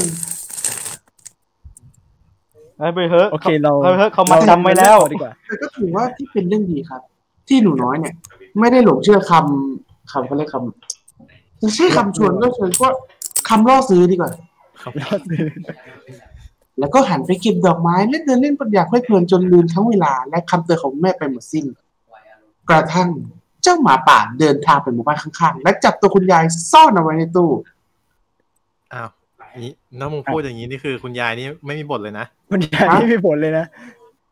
[2.79, 7.01] ให้ไปเถอะโอเคเราเอาเถอะเขามาจำไว้แล้วดีกว่าแต่ก็ถือว่าที่เป็นเรื่องดีครับ
[7.47, 8.13] ที่หนูน้อยเนี่ย
[8.59, 12.87] ไม่ได้หลงเชื่อคำคำเขาเรียกคำจะใช้คำชวนก็เชิญก็
[13.49, 14.31] คำล่อซื้อดีกว่า
[16.79, 21.65] แล้วก็หันไปเก็บดอกไม้และเดินเล่นปัญญาเพลิดเพลินจนลืมทั้งเวลา และคำเตือนของแม่ไปหมดสิ้น
[22.71, 23.09] กระทั่ง
[23.63, 27.49] เจ้าหมาป่าเดินทางไปหมู่บ้านข้างๆ และจับตัวคุณยายซ่อนเอาไว้ในตู้
[28.93, 29.09] อ้าว
[29.59, 33.65] นี่น้องมึงพูดอย่างนี้นี่คือคุณยายนี่ไม่มีบทเลยนะคุณยายไม่มีผลเลยนะ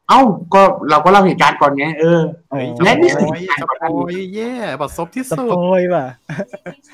[0.10, 0.22] เอ้า
[0.54, 6.06] ก็เราก็เล่าเหตุการณ์ก่อนไงเออเฮ้ยและนี่คือสปอยสปอยแย่บัดซบที่สสุปดอยว่ะ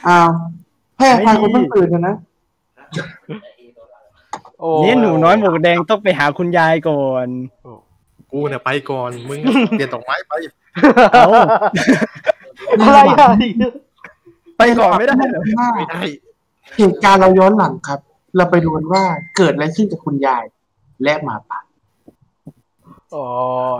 [0.07, 0.29] อ้าว
[0.97, 2.15] ให้อภัยคนเพิ่งตื่นเถอะนะ
[4.59, 7.27] โอ้นี่หนูน้อยหมวกแดงต้องไปหาคุณยายก่อน
[8.35, 10.33] กูเนี่ยไปก่อน มึงเปลี่ยนดอกไม้ไป
[11.13, 11.27] เอ้า
[12.81, 13.29] อะไรอะ
[14.57, 16.01] ไปก่อนไม่ได้เหรอว่าไม่ได้
[16.77, 17.99] เหตุการณ์เราย้อนหลังครับ
[18.37, 19.03] เราไปดูกันว่า
[19.37, 20.43] เกิดอะไรขึ้นกับคุณยาย
[21.03, 21.59] และหมาป่า
[23.11, 23.25] โอ้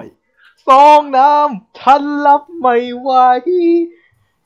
[0.03, 0.05] ย
[0.67, 3.09] ซองน้ำฉันรับไม่ไหว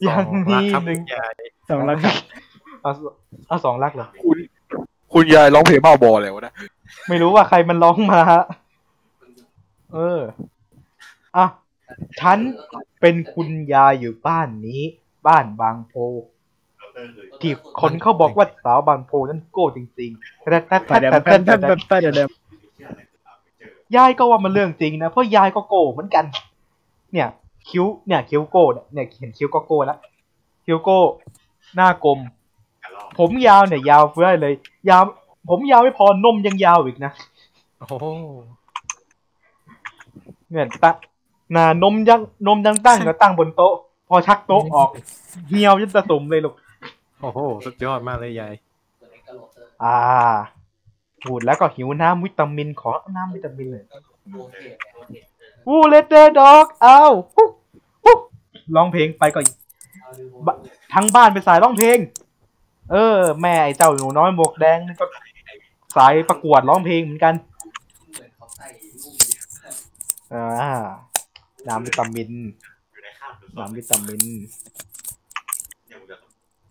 [0.01, 1.33] อย่างสองรักนี้ครับหนึ่งคุณยาย
[1.69, 2.15] สองรักครับ
[2.81, 2.91] เอา
[3.47, 4.37] เอาสองรักเหรอคุณ
[5.13, 6.53] คุณยายร้องเพลงบ้าบอเลยวะนะ
[7.09, 8.43] ไม่รู้ว่าใครมันร้องมาฮะ
[9.93, 10.21] เออ
[11.37, 11.45] อะ
[12.19, 12.39] ฉัน
[13.01, 14.81] เป็นคุณยายอยู่บ้านนี้
[15.27, 15.93] บ้านบางโพ
[17.41, 22.25] ที่คนเขาบอกว่าสาวบางโพนั้นโก้จริงๆแต่แต่แต่เดี๋ยวแต่แต่เดี๋ยวแต่เดี๋
[23.97, 26.25] ยายก็ว่ามันเรื่องจริงนะ เพราะยายก็โก้เหมือนกัน
[27.13, 27.27] เนี่ย
[27.69, 29.97] คิ้ว เนี่ยคิ้วโก้เนี่ยเนี่ยเห็นคิ้วก็โก้แล้ว
[30.65, 30.99] คิ้วโก้
[31.75, 32.19] หน้ากลม
[33.19, 34.53] ผมยาวเนี่ย ยาวเฟ้ยเลย
[34.89, 35.03] ยาว
[35.49, 37.11] ผมยาวไม่พอนมยังยาวอีกนะ
[37.79, 37.97] โอ้
[40.49, 40.91] โหเนี่ยตะ
[41.53, 43.73] หนานมยังนมยังตั้งก็ตั้งบนโต๊ะ
[44.09, 44.89] พอชักโต๊ะออก
[45.49, 46.55] เหี่ยวยันตะตุ่มเลยลูก
[47.21, 48.53] โอ้โหสุดยอดมากเลยยาย
[49.83, 49.97] อ่า
[51.23, 53.83] พูดแล้วก็หิวน้ำวิตามินขอน้ำวิตามินเลย
[55.67, 56.99] วูเลตเตอร์ด็อกเอา
[57.35, 57.51] ปุ๊บ
[58.03, 58.19] ปุ๊บ
[58.75, 59.39] ร้องเพลงไปก็
[60.45, 60.55] บะ
[60.93, 61.97] ทั้งบ้านเป็นสายร้องเพลง
[62.91, 65.05] เออ แม่ไอ้เจ้าหนูน้อยหมวกแดงนี่ก็
[65.97, 67.33] สายประกวดร้องเพลงเหมือนกัน
[70.33, 70.45] อ่า
[71.67, 72.31] น้ำวิตามิน
[73.57, 74.21] น้ำวิตามิน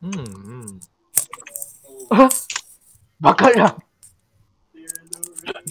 [0.02, 0.66] อืมอืม
[3.24, 3.54] บักเกอร์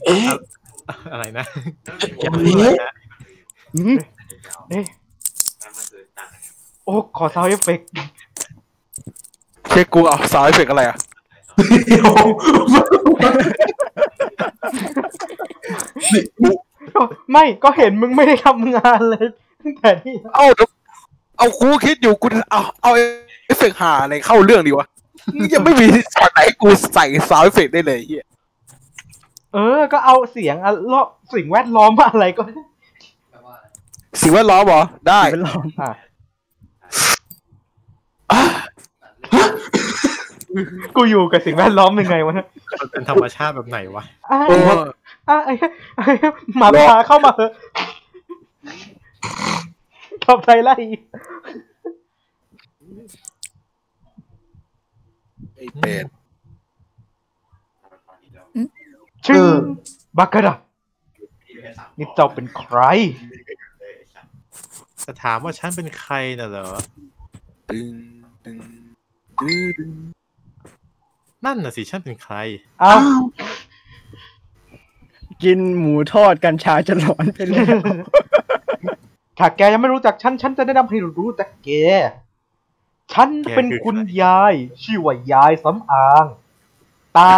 [0.06, 0.30] เอ๊ะ
[1.12, 1.46] อะไรนะ
[2.18, 2.76] เอ๊ะ
[3.76, 3.98] อืม
[4.70, 4.84] เอ๊ะ
[6.84, 7.88] โอ้ขอ sound effect
[9.70, 10.98] เช็คกูเอา sound effect อะไรอะ
[17.32, 19.26] ไม่ก็เห็นมึงไม่ได้ทำงานเลย
[19.62, 20.70] ตั้งแต่นี่เอ้าเดี๋ยว
[21.38, 22.92] เอากูคิดอยู่กูเอาเอา
[23.46, 24.88] เอฟเฟกต์หาอะไรเข้าเรื่องดีวะ
[25.54, 28.26] ยังไม่มีช็อตไหนให้กูใส่ sound effect ได้เลยเฮีย
[29.54, 32.42] เออ ก็เอาเสียงอะเลาะสิ่งแวดล้อมอะไรก็
[34.22, 35.92] สิ่งแวดล้อมเหรอได้เป็นลมอะ
[40.96, 42.48] กูอยู่กับสิ่งแวดล้อมยังไงวะเนี่ย
[42.80, 44.04] มันเป็นธรรมชาติแบบไหนวะ
[45.30, 45.56] อะเออ
[45.98, 47.52] อะไอ้ไอ้หมาพาเข้ามาเถอะ
[50.26, 50.76] ทำไรไล่
[55.56, 56.06] ไอ้เป็ด
[59.28, 59.46] ชื่อ
[60.18, 60.56] บักกะดะ
[61.98, 62.78] นี่เจ้าเป็นใคร
[65.06, 66.68] จะถามว่าฉันเป็นใครน่ะเหรอ
[67.70, 67.94] ตึง
[68.46, 68.58] ตึง
[69.40, 69.92] ตึงตึง
[71.46, 72.36] นั่นน่ะสิฉันเป็นใคร
[72.84, 73.20] อ้าว
[75.44, 77.66] กินหมูทอดกัญชาจะหลอนไปแล้ว
[79.38, 81.70] ถ้าแกยังไม่รู้จักฉัน ฉันจะแนะนำให้รู้จักแก
[83.14, 86.26] ฉันเป็นคุณยาย ชื่อว่ายายสำอาง
[87.18, 87.32] ตา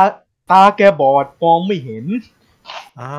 [0.51, 2.05] ตาแกบอดมองไม่เห็น
[2.99, 3.13] อ่า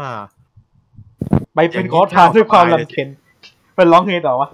[1.55, 3.09] ไปเป็นขอทานด้วยความลำเค็ญ
[3.75, 4.49] เป็นร้องไงต่อวะ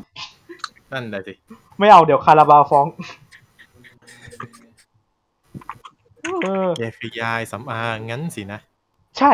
[0.93, 1.33] นั่นแหละสิ
[1.79, 2.87] ไม่เอาเดี๋ยวคาราบาวฟ้อง
[6.45, 8.61] เออแกคือยายสำอางงั้นสินะ
[9.19, 9.33] ใช่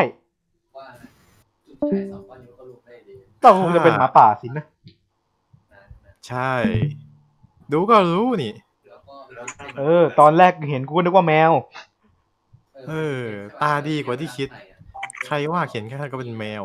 [3.43, 4.65] ต้องคงจะเป็นหมาป่าสินะ
[6.27, 6.53] ใช่
[7.71, 8.53] ดูก็รู้นี่
[9.79, 11.51] เออ ตอนแรกเห็นกูนึกว่าแมว
[12.87, 13.21] เออ
[13.61, 14.49] ตาดีกว่าที่คิด
[15.25, 16.63] ใครว่าเขียนแค่ก็เป็นแมว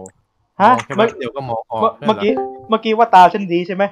[0.62, 2.32] ฮะ มองแค่เมื่อแป๊บเดียวก็มองออกเมื่อนั่นเมื่อเหรกี้
[2.68, 3.84] เมื่อกี้ว่าตาฉันดีใช่ไหม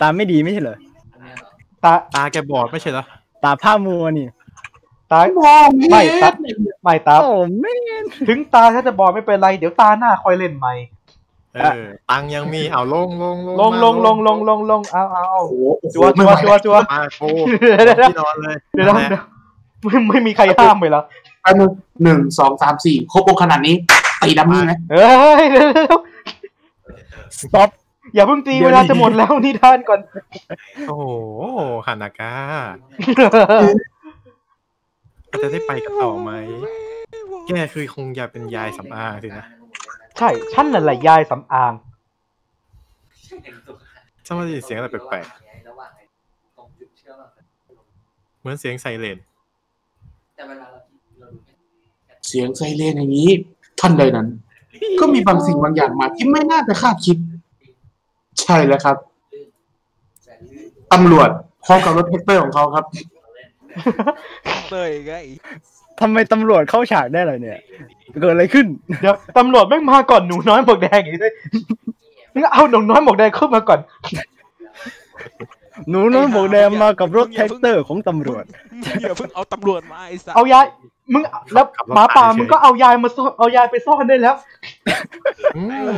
[0.00, 0.76] ตาไม่ดีไม่ใช่เหรอ
[1.84, 3.04] ตา ตาแกบอดไม่ใช่เหรอ
[3.44, 4.26] ตาผ้ามัวนี่
[5.10, 5.18] ตา
[5.90, 6.28] ไม่ตา
[6.86, 7.72] ไม่ตาโอ้ไม่
[8.28, 10.74] ถึงตาฉันจะบอดไม่เป็นไร เดี๋ยวตาหน้าคอยเล่นใหม่
[11.54, 17.28] เออตังค์ยังมีเอาลงลงลงมาลงลงลงลงลงเอาเอาเอาโอ้โหโอ้โหจัวไม่จัไหววจัวจัวมาโอ้
[17.60, 19.22] เดี๋ยวเดี๋ยวที่นอนเลยเดี๋ยวเดี๋ยว
[19.82, 21.02] ไม่ไม่มีใครห้ามเลยเหรอ
[21.44, 21.70] อันหนึ่ง
[22.02, 23.76] หนึ่งสองสามสี่ครบองค์ขนาดนี้
[24.22, 25.06] ตีดัมมี่ไหมเฮ้
[25.40, 25.98] ยเดี๋ยวเดี๋ยว
[27.40, 27.68] stop
[28.14, 30.00] อย่าเพิ่งตีเดี๋ยวเวลานี้จะหมดแล้วนี่ท่านก่อน
[30.88, 31.04] โอ้โห
[31.86, 32.34] ฮานากา
[35.42, 36.30] จะได้ไปกันต่อไหม
[37.46, 39.46] แกคือคงอยากเป็นยายสำอางสินะ
[40.18, 41.72] ใช่ฉันนั่นแหละยายสำอาง
[44.24, 45.46] ฉันว่าได้ยินเสียงอะไรแปลกๆ
[48.40, 49.18] เหมือนเสียงไซเรน
[52.28, 53.30] เสียงไซเรนอย่างนี้
[53.80, 54.28] ทันใดนั้น
[55.00, 57.16] ก็มีบางสิ่งบางอย่างมาที่ไม่น่าจะคาดคิด
[58.40, 58.96] ใช่แล้วครับ
[60.92, 61.30] ตำรวจ
[61.64, 62.84] พร้อมกับรถแทรกเตอร์ของเขาครับ
[64.70, 65.12] เตยไง
[66.00, 67.58] ทำไมตำรวจเข้าฉากได้เลยเนี่ย
[68.20, 68.66] เกิดอะไรขึ้น
[69.00, 71.34] เดี๋ยวตำรวจแม่งมาก่อนหนูน้อยหมวกแดงอย่างนี้เลย
[72.34, 73.80] นี่เอาหนูน้อยหมวกแดงเข้ามาก่อน
[75.90, 78.44] หนูน้อยหมวกแดงมากับรถแทรกเตอร์ของตำรวจ
[79.02, 80.66] อย่าเพิ่งเอาตำรวจมาไอ้สัสเอายาย
[81.12, 81.22] มึง
[81.54, 84.34] แล้วหมาป่ามึงก็เอายายมาซ่อนเอายายไปซ่อนได้แล้ว
[85.56, 85.96] อืม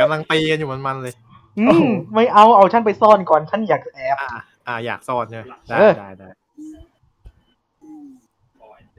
[0.00, 1.14] กำลังตีกันอยู่มันๆเลย
[1.58, 4.28] อืโอ้โหมไม่เอาเอาฉันไปซ่อนก่อนฉันอยากแอบอ่า
[4.68, 6.28] อ่าอยากซ่อนใช่ไหมได้เออได้ได้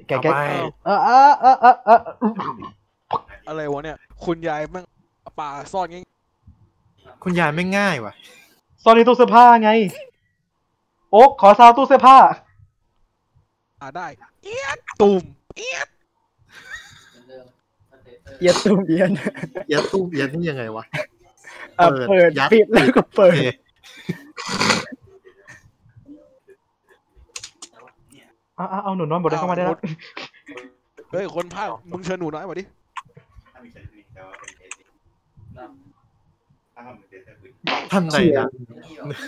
[0.10, 0.38] แกเอาแกไป
[0.86, 2.00] เออเออเออเออเออ
[3.48, 4.86] อะไรวะเนี่ย คุณยายแม่ง
[5.40, 6.04] ป่าซ่อนงี้
[7.24, 8.14] คุณยายไม่ง่ายว่ะ
[8.84, 9.72] ซ่อนในตู้เสื้อผ้าไง
[11.12, 12.18] โอ๊กขอซาวตู้เสื้อผ้า
[13.82, 14.08] อ่าได้
[14.44, 15.24] เอี๊ยดตุ่ม
[15.58, 15.88] เอี๊ยด
[18.40, 19.12] เอียดตุ้มเอียน
[19.72, 20.84] ยัดตู้ยัดนี่ยังไงวะ
[21.80, 23.54] อะเปิเปิดดยัดปิดแล้วก็เปิด
[28.49, 29.78] โอ เคเอาเอาเอาหนูน้อยหมวกแดงเข้ามาได้แล้ว
[31.12, 32.64] เฮ้ยคนภาคมึงเชิญหนูน้อยมาดิ
[37.92, 38.48] ท่านใดนะ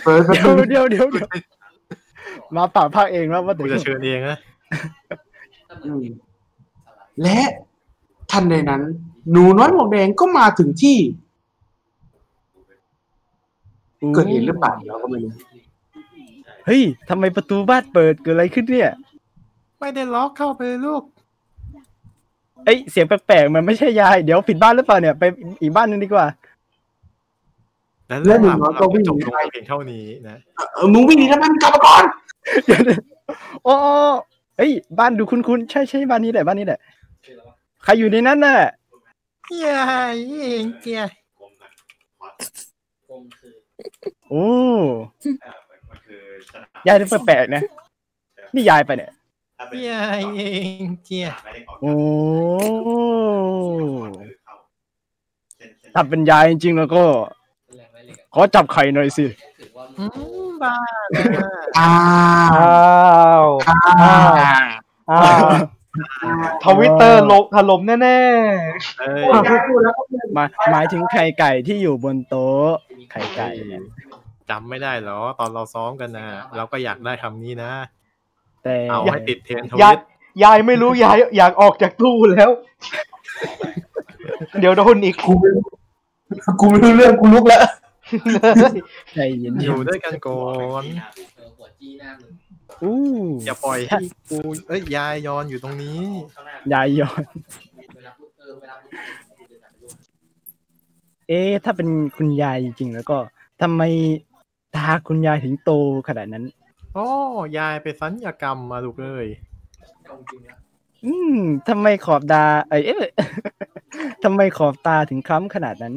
[0.04, 1.28] เปิดประเดี๋ยตูวเดี๋ยวเดี๋ยวเดี๋ยว
[2.56, 4.38] มาป่าภาคเองแล้วว่ากูแต่จะเชิญเองนะ
[5.84, 6.04] อืม
[7.22, 7.40] และ
[8.30, 8.82] ท่านใดนั้น
[9.32, 10.98] หนูน้อยหมวกแดงก็มาถึงที่
[14.14, 15.32] เกิดเหตุหรือเปล่าเราก็ไม่รู้
[16.66, 18.90] เฮ้ยทำไมประตูบ้านเปิดเกิดอะไรขึ้นเนี่ย
[19.82, 21.02] ไม่ได้ล็อกเข้าไปเลยลูก
[22.64, 25.24] เอ้ยเสียงแปลกๆมันไม่ใช่ยายเดี๋ยวผิดบ้านหรือเปล่าเนี่ยไป
[25.62, 26.26] อีกบ้านนึงดีกว่า
[28.08, 30.36] และเรื่องราวของเราก็จบลงเพียงเท่านี้นะ
[30.74, 32.04] เออมึงวิ่งหนีทำไมมึงกลับมาก่อน
[33.64, 33.74] โอ้
[34.56, 36.78] เอ้ยบ้านดูคุ้นๆใช่ใช่บ้านนี้แหละบ้านนี้แหละ
[37.84, 38.56] ใครอยู่ในนั้นน่ะ
[39.64, 41.02] ยายเองเกีย
[44.30, 44.46] โอ้
[46.86, 47.62] ยายดูแปลกๆนะ
[48.54, 49.12] นี่ยายไปะเนี่ย
[49.88, 50.42] ยายเอ
[50.80, 51.26] งเกีย
[51.82, 51.94] โอ้
[55.94, 57.04] ถ้าเป็นยายจริงๆแล้วก็
[58.34, 59.26] ขอจับไข่หน่อยสิ
[59.98, 60.04] อื
[60.46, 60.74] มบ้า
[61.78, 61.90] อ้า
[62.56, 64.16] อ้าวอ้า
[65.10, 65.40] อ้าว
[66.64, 68.20] ทวิตเตอร์ลบถล่มแน่
[69.00, 69.22] เอ้ย
[70.34, 72.70] หมายหมายถึงไข่ไก่ที่อยู่บนโต๊ะ
[73.12, 73.82] ไข่ไก่เนี่ย
[74.50, 77.72] จำไม่ได้เหรอ ตอนเราซ้อมกันนะเราก็อยากได้คำนี้นะ
[78.64, 79.98] แต่เอาให้ติดเทรนด์ทๆยาวิยต
[80.42, 82.50] ยายไม่รู้ยายอยากออกจากตู้แล้ว
[84.60, 85.64] เดี๋ยวโดนอีกกูไม่รู้
[86.60, 87.62] กูไม่รู้เรื่องกูลุกแล้ว
[89.14, 90.42] ใจเย็นอยู่ด้วยกันก่อ
[90.82, 92.98] นๆอู้
[93.46, 93.98] อย่าปล่อยให้
[94.30, 96.00] กูเอ้ยยายยอนอยู่ตรงนี้
[96.72, 97.22] ยายย้อน
[101.28, 103.16] เอ๊ะถ้าเป็นคุณยายจริงๆแล้วก็
[103.62, 103.82] ทำไม
[104.74, 105.70] ตาคุณยายถึงโต
[106.08, 106.44] ขนาดนั้น
[106.94, 107.06] โอ้
[107.58, 109.28] ยายไปสัญญกรรมมาลูกเอ้ย
[111.04, 111.36] อืม
[111.68, 113.06] ทำไมขอบตาเอ้ยเอ๊ะ
[114.24, 115.94] ทำไมขอบตาถึงคล้ำขนาดนั้น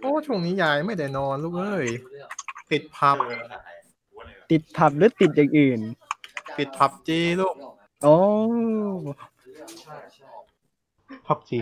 [0.00, 1.86] โอ้ช่วงนี้ยายไม่ได้นอนลูกเอ้ย
[2.70, 3.16] ติดผับ
[4.50, 5.80] ติดผับหรือติดอย่างอื่น
[6.58, 7.54] ติดผับจีลูก
[8.02, 8.16] โอ้
[11.26, 11.58] พับจี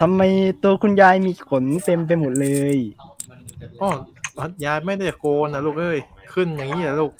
[0.00, 0.20] ทำไม
[0.62, 2.78] ตัวคุณยายมีขนเต็มไปหมดเลย
[3.80, 3.90] อ๋อ
[4.64, 5.98] ยายไม่ได้โกนนะลูกเอ้ย
[6.32, 7.12] ขึ้นอย่างนี้เหรอลูก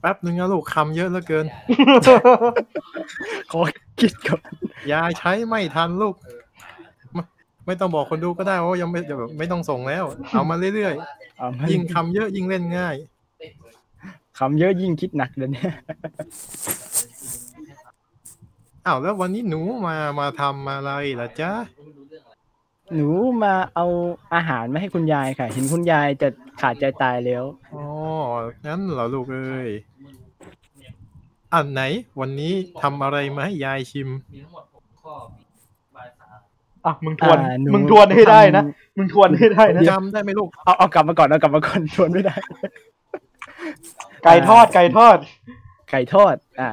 [0.00, 1.46] แป๊บนึงนะลูกคำเยอะเหลือเกิน
[3.50, 3.60] ขอ
[4.00, 4.40] คิดก่อน
[4.92, 6.14] ยายใช้ไม่ทันลูก
[7.14, 7.22] ไม่
[7.66, 10.94] ไม่ต้องบอกคนดูก็ได้ว่ายังไม่แบบไม่ต้องส่งแล้ว เอามาเรื่อย
[11.38, 12.94] เอามาๆยิ่งคำเยอะยิ่งเล่นง่าย
[14.38, 15.74] คำเยอะยิ่งคิดหนักเลยเนี่ย
[18.86, 20.90] อ้าวแล้ววันนี้หนูมามาทำอะไร
[21.20, 21.52] ล่ะจ๊ะ
[22.94, 23.08] หนู
[23.42, 23.86] มาเอา
[24.34, 26.28] อาหารมาให้คุณยายค่ะ เห็นคุณยายจะ
[26.60, 27.44] ขาดใจตายแล้ว
[27.74, 27.84] อ๋อ
[28.66, 29.68] งั้นเหรอลูกเอ้ย
[31.54, 31.82] อันไหน
[32.20, 34.08] วันนี้ทำอะไรมาให้ยายชิม
[36.86, 42.34] อะมึงทวนอ่าหนูมึงทวนให้ได้นะท มึงทวนให้ได้นะจำได้ไหมลูก เอาเอากลับมาก่อนเอากลับมาก่อนทวนไม่ได้
[44.24, 45.18] ไก่ทอดไก่ทอด
[45.90, 46.70] ไก่ทอด อ่า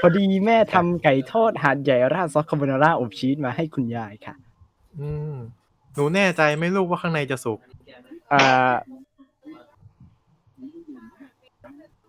[0.00, 4.34] พอดีแม่ทำไก่ทอดหาดใหญ่ราดซอสคาโบนาร่าอบชีสมาให้คุณยายค่ะ
[5.00, 5.34] อืม
[5.94, 7.58] หนูแน่ใจไหมลูกว่าข้างในจะสุก
[8.32, 8.72] อ่า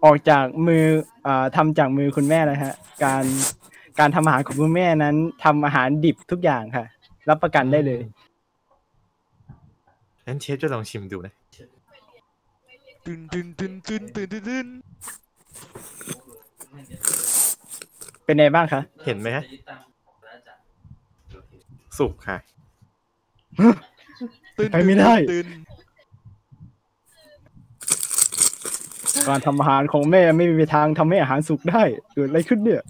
[0.04, 0.84] ออกจากมือ
[1.26, 2.74] อ่าทำจากมือคุณแม่นะฮะ
[3.04, 3.24] การ
[4.00, 6.86] การทำอาหารของคุณแม่นั้นทำอาหารดิบทุกอย่างค่ะ
[7.30, 8.02] รับประกันได้เลย
[10.28, 11.34] งั้นเชฟจะลองชิมดูนะ
[13.06, 14.68] ตึนตึนตึนตึนตึนตึนตึน
[18.26, 19.44] เป็นไงบ้างคะ เห็นไหมฮะ
[21.98, 22.38] สุกค่ะ
[24.58, 25.48] ตึนไปไม่ได้ตึน
[29.28, 32.84] การทำอาหารของแม่ไม่มีทางทำให้อาหารสุกได้เกิดอะไรขึ้นเนี่ย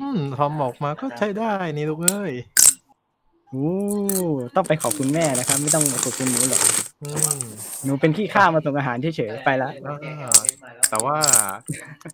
[0.00, 2.32] อืมทำออกมาก็ใช้ได้นี่ลูกเอ้ย
[3.50, 3.70] โอ้
[4.54, 6.60] ต้องไปขอบคุณแม่นะครับ ไม่ต้องมาขอบคุณหนูหรอก
[7.02, 7.40] อืม
[7.84, 10.32] หนูเป็นขี้ข้ามาส่งอาหารเฉยๆไปละอ่า
[10.90, 11.16] แต่ว่า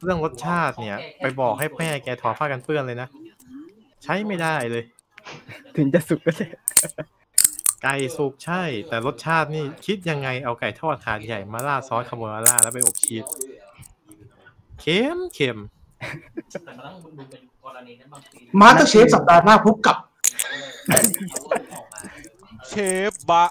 [0.02, 3.08] เรื่องรสชาติเนี่ย ไปบอกให้แม่แกถอดผ้ากันเปื้อนเลยนะ
[4.04, 4.84] ใช้ไม่ได้เลย
[5.76, 6.52] ถึงจะสุกก็เถอะ
[7.82, 13.24] ไก่สุกใช่ แต่รสชาตินี่คิดยังไงเอาไก่ทอดถาดใหญ่มาราดซอสคาโบนาร่าแล้วไปอบชีส
[14.80, 15.58] เค็มเค็ม
[18.60, 19.96] MasterChefสัปดาห์หน้าพบกับ
[22.68, 22.74] เช
[23.10, 23.44] ฟบะ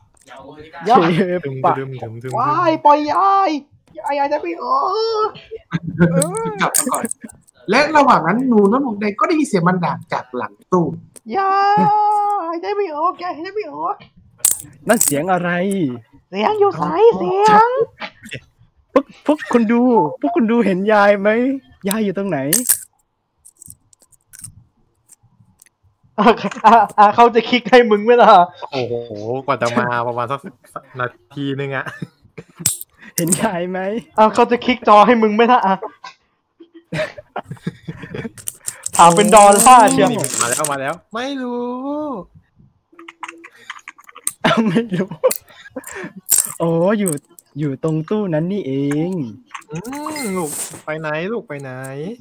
[0.90, 3.50] ยาเชฟดึมปะดึมดึมดึมว้ายปล่อยยาย
[3.98, 4.80] ยายยายจะไม่ออ
[5.28, 5.30] ก
[6.62, 7.04] กลับมาก่อน
[7.70, 10.86] และระหว่างนั้นหนูน้ำหมกแดงก็ได้ยินเสียงมันด่างจากหลังตู้
[11.38, 11.56] ยา
[12.54, 13.96] ยใจไม่ออกยายใจไม่ออก
[14.88, 15.50] นั่นเสียงอะไร
[16.30, 16.86] เสียงอยู่ไหน
[17.18, 17.70] เสียง
[18.94, 19.82] พวกพวกคุณดู
[20.20, 21.30] พวกคุณดูเห็นยายไหม
[21.90, 22.40] ยายอยู่ตรงไหน
[26.22, 26.34] อะ
[26.66, 28.34] อะอะเขาจะคลิกให้มึงไหมล่ะ
[28.72, 28.94] โอ้โห
[29.46, 30.40] กว่าจะมาประมาณสัก
[31.00, 31.86] นาทีนึงอะ
[33.16, 33.80] เห็นยายไหม
[34.18, 35.76] อะเขาจะคลิกจอให้มึงไหมล่ะอะ
[38.98, 41.70] ถามเป็นดอลลาร์เชียวนี่มาแล้วมาแล้ว ไม่รู้
[44.46, 45.10] อ้าวไม่รู้
[46.60, 47.12] โอ้อยู่
[47.60, 48.74] อยู่ตรงตู้นั้นนี่เอ
[49.10, 49.12] ง
[49.72, 49.78] อื
[50.18, 50.50] มลูก
[50.86, 51.72] ไปไหนลูกไปไหน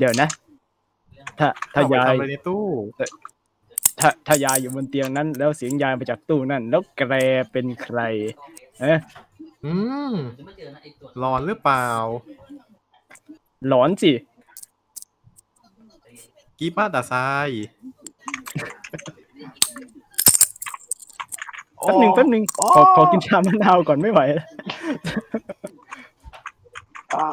[0.00, 0.28] เดี๋ยวนะ
[1.38, 2.64] ถ้าถ้าเอไปยายทำอะไรในตู้
[4.00, 7.00] ถ้าถ้ายายอยู่บนเตียงนั้น แล้วเสียงยายมาจากตู้นั่น แล้วแก
[7.52, 7.98] เป็นใคร
[8.80, 8.98] เอ๊ะ
[9.64, 9.72] อื
[10.12, 10.14] ม
[11.22, 11.86] ร้อนหรือเปล่า
[13.68, 14.12] หลอนสิ
[16.58, 17.50] กีป้าตาซาย
[21.80, 22.42] แป๊บหนึ่งแป๊บหนึ่ง
[22.74, 24.48] ขอขอกินชามะนาวก่อนไม่ไหวแล้ว
[27.14, 27.26] อ่า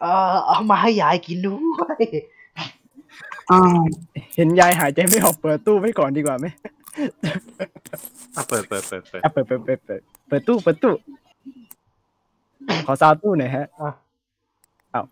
[0.00, 2.04] เออเอามาให้ยายกินด้วย
[3.50, 3.80] อ้าว
[4.36, 6.46] เห็นยายหายใจไม่ออกเปิดตู้ไว้ก่อนดีกว่าไหม
[8.36, 10.94] อะเปิดเปิดเปิดเปิดอะเปิดเปิดเปิดเปิดเปิดตู้เปิดตู้
[12.86, 13.90] ขอซาวตู้หน่อยฮะอะ
[14.90, 15.02] เอา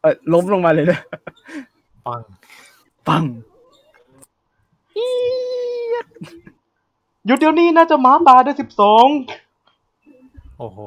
[0.00, 1.00] เออล้มลงมาเลยเลย
[2.06, 2.22] ปัง
[3.08, 3.24] ปัง
[7.26, 9.06] หยุดเดี๋ยวนี้น่าจะหมาป่าได้สิบสอง
[10.58, 10.78] โอ้โห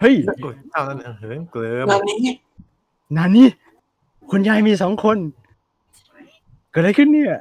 [0.00, 2.18] เฮ้ยโอ้ยเท่านั้นเหินเกลิมงานนี้
[3.16, 3.48] นานี่
[4.30, 5.18] คุณยายมีสองคน
[6.70, 7.34] เกิดอะไรขึ้นเนี่ย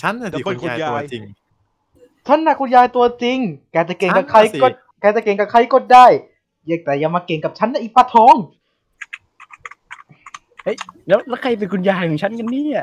[0.00, 1.22] ฉันน่ะสิคุณยายตัวจริง
[2.26, 3.38] ท่านน่ะคุณยายตัวจริง
[3.72, 6.06] แกจะเก่งกับอะใครก็สิแกจะเก่งกับใครก็ได้
[6.66, 8.34] เยกแต่อย่ามาเก่งกับฉันนะอีปลาทอง
[10.64, 10.76] เฮ้ย
[11.08, 12.82] แล้วแล้วใครเป็นคุณยายของฉันกันเนี่ย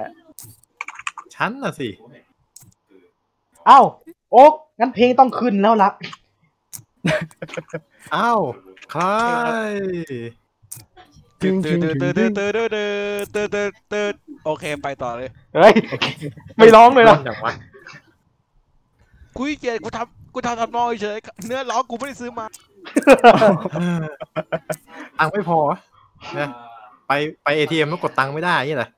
[1.36, 1.88] ฉันน่ะสิ
[3.70, 3.86] อ้าว
[4.32, 5.90] โอ๊กงั้นเพลงต้องขึ้นแล้วล่ะ
[8.16, 8.42] อ้าว
[8.92, 9.04] ใคร
[10.12, 10.32] จึง
[11.42, 12.68] ตึจึนงตึนจึตึงนตึนตึนตึน
[13.34, 14.14] ตึนตึนตึน
[14.46, 15.74] โอเคไปต่อเลยเฮ้ย
[16.58, 17.54] ไม่ร้องเลยล่ะอย่างวะ
[19.38, 22.46] คุยเกียกูทำกูทำทำนองเฉยเนื้อร้องกูไม่ได้ซื้อมา
[23.42, 23.52] ออ
[25.20, 25.60] ตังค์ไม่พอ
[26.38, 26.50] นะ
[27.08, 27.12] ไป
[27.44, 28.90] ไปเอทีเอ็มแล้วกดตังค์ไม่ได้นี่แหละ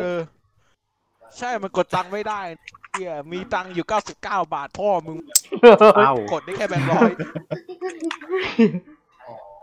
[0.00, 0.20] เออ
[1.38, 2.40] ใช่มันกดตังค์ไม่ได้
[2.92, 5.16] เฮียมีตังค์อยู่99บาทพ่อมึง
[5.96, 7.10] เอ้ากดได้แค่แบงค์ร้อย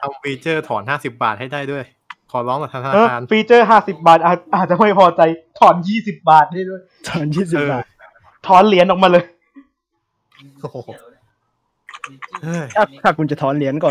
[0.02, 1.84] ทำฟีเจอร์ถอนห้าสิบาทให้ได้ด้วย
[2.32, 5.22] ขอร้องกับธนาเออคารฟีเจอร์ห้าสิบบาทอาจอาจจะไม่พอใจ
[5.60, 7.84] ถอนยี่สิบบาทให้ด้วยตอนยี่สิบเออบาท
[8.48, 9.24] ถอนเหรียญออกมาเลย
[10.62, 10.78] โอ้โห
[12.44, 13.90] เฮ้ยถ้าถ้าคุณจะถอนเหรียญก็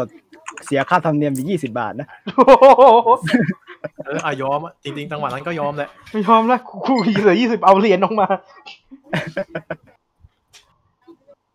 [0.66, 3.10] เสียค่าธรรมเนียมอยู่ยี่สิบาทนะโอ้โห
[4.06, 8.26] เอออะยอมอะจริงๆจังหวะนั้นก็ยอมแหละไม่ยอมแล้วกูเหลือยี่สิบเอาเหรียญออกมา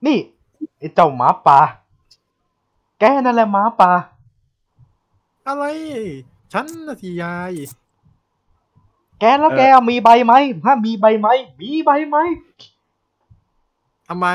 [0.06, 0.18] นี่
[0.80, 1.60] ไอ้เจ้าหมาป่า
[3.00, 3.92] แกนั่นแหละหมาป่า
[5.48, 5.66] อะไร
[6.54, 7.52] ฉันนะทียาย
[9.20, 9.62] แกแล้วแก
[9.92, 10.34] มีใบไหม
[10.66, 11.28] ถ้ามีใบไหม
[11.62, 12.18] มีใบไหม
[14.10, 14.28] ทำไม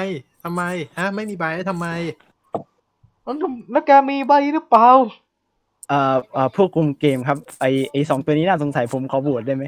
[0.44, 0.62] ทำไม
[0.98, 1.86] ฮะ ไม่มีใบทำไม
[3.72, 4.88] แล้วแกมีใบหรือเปล่า
[5.88, 9.64] เอ่อเอ่อผู้คุมเกมครับ ไอไอสองตัวนี้น่าสงสัยผมขอโหวตได้ไหม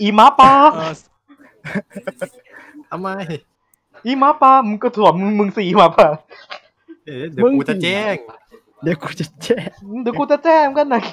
[0.00, 0.92] อีหมาป่าเออ
[2.90, 3.08] ทำไม
[4.06, 6.08] อีหมาป่ามึงก็ถ่วมึงมึงสีหมาป่า
[7.04, 8.16] เอ๊ะเดี๋ยวกูจะแจ้ง
[8.84, 9.56] เดี๋ยวกูจะแจ้
[10.02, 11.04] เดี๋ยวกูจะแจ้งกันหน่อย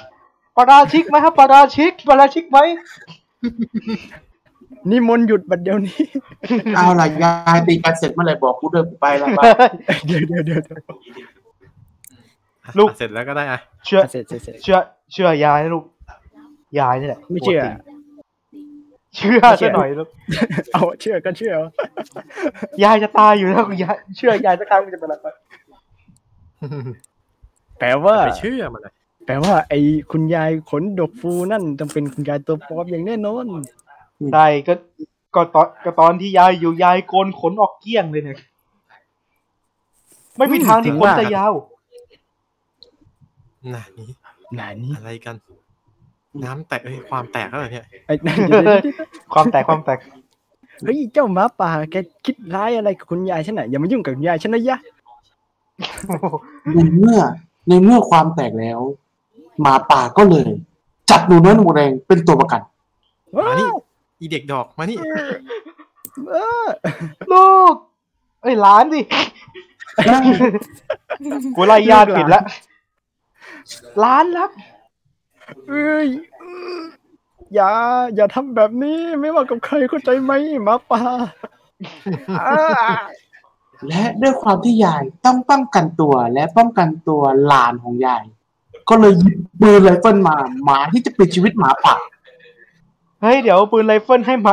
[0.56, 2.58] ปาราชิกไหมครับปาราชิกปาราชิกไหม
[4.90, 5.98] นี่มนต์หยุดบัดเดี๋ยวนี้
[6.76, 9.44] เอาล่ะยายตีกันเสร็จเมื่อไหร่บอกกูเดินกูไปแล้วบ้า
[10.06, 10.80] เดี๋ยวเดี๋ยวเดี๋ยวเดี๋ยว
[12.78, 14.78] ลูกเสร็จแล้วก็ได้อะเชื่อเสร็จเสร็จเสร็จเชื่อ
[15.12, 15.84] เชื่อยายนะลูก
[16.78, 17.60] ยายนี่แหละไม่เชื่อ
[19.16, 20.08] เชื่อไม่เชื่ซะอหน่อยลูก
[20.72, 21.54] เอาเชื่อก็เชื่อ
[22.84, 25.28] ยายจะตายอยู่แล้วยายเชื่อยายสักครั้งมันจะเป็นอะไร
[27.82, 28.92] แปลว่าไปเชื่อมันเลย
[29.26, 29.74] แปลว่าไอ
[30.12, 33.44] คุณยายขนดกฟูนั่นต้องเป็นคุณยายตัวปลอมอย่างแน่นอน
[34.34, 34.74] ได้ก็
[35.34, 38.38] ก็ตอนก็ตอนที่ยายอยู่ยายโกนขนออกเกลี้ยงเลยเนี่ย
[40.36, 41.52] ไม่มีทางที่ขนจะยาว
[43.74, 44.06] น่ะนี่
[44.54, 45.36] ไหนนี่อะไรกัน
[46.44, 48.96] น้ำแตกเอ้ยความแตกแล้วเหรอเนี่ยไอ้นั่นเดี๋ยวเดี๋ยวเดี๋ยว
[49.34, 49.98] ความแตกความแตก
[50.84, 54.78] เฮ้ยเจ้าหมาป่าแกคิดร้ายอะไรกับคุณยายฉันน่ะอย่ามายุ่งกับคุณยายฉันนะยะ
[56.74, 57.20] ในเมื่อ
[57.68, 58.80] ในเมื่อความแตกแล้ว
[59.60, 60.48] หมาป่าก็เลย
[61.10, 62.60] จับหนูน้อยหนูแรงเป็นตัวประกัน
[63.36, 63.68] มานี่
[64.18, 64.96] อีเด็กดอกมานี่
[66.30, 66.34] เอ
[66.64, 66.66] อ
[67.32, 67.74] ลูก
[68.42, 69.00] เอ้ยหลานสิ
[71.56, 72.44] กูไล่ญาติผิดแล้ว
[73.98, 74.50] หลานรัก
[75.68, 76.08] เอ้ย
[77.54, 77.70] อย่า
[78.14, 80.32] อย่าทำแบบนี้ไม่ว่ากับใครเข้าใจไหม
[80.64, 81.02] หมาป่า
[82.40, 82.60] อ่า
[83.88, 88.22] และด้วยความที่ยายต้องป้องกันตัวและป้องกันตัวหลานของยาย
[88.88, 91.94] ก็เลยหยิบปืนไรเฟิลมาหมาที่จะปิดชีวิตหมาป่า
[93.22, 94.52] เฮ้ยเดี๋ยวปืนไรเฟิลให้มา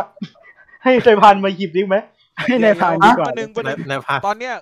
[0.83, 1.95] ให้ใจพันมาหยิบดิไหม
[2.45, 4.55] ให้นายพรานดีกว่าประหนึ่งประหในนึ่งในพาตอนเนี้ย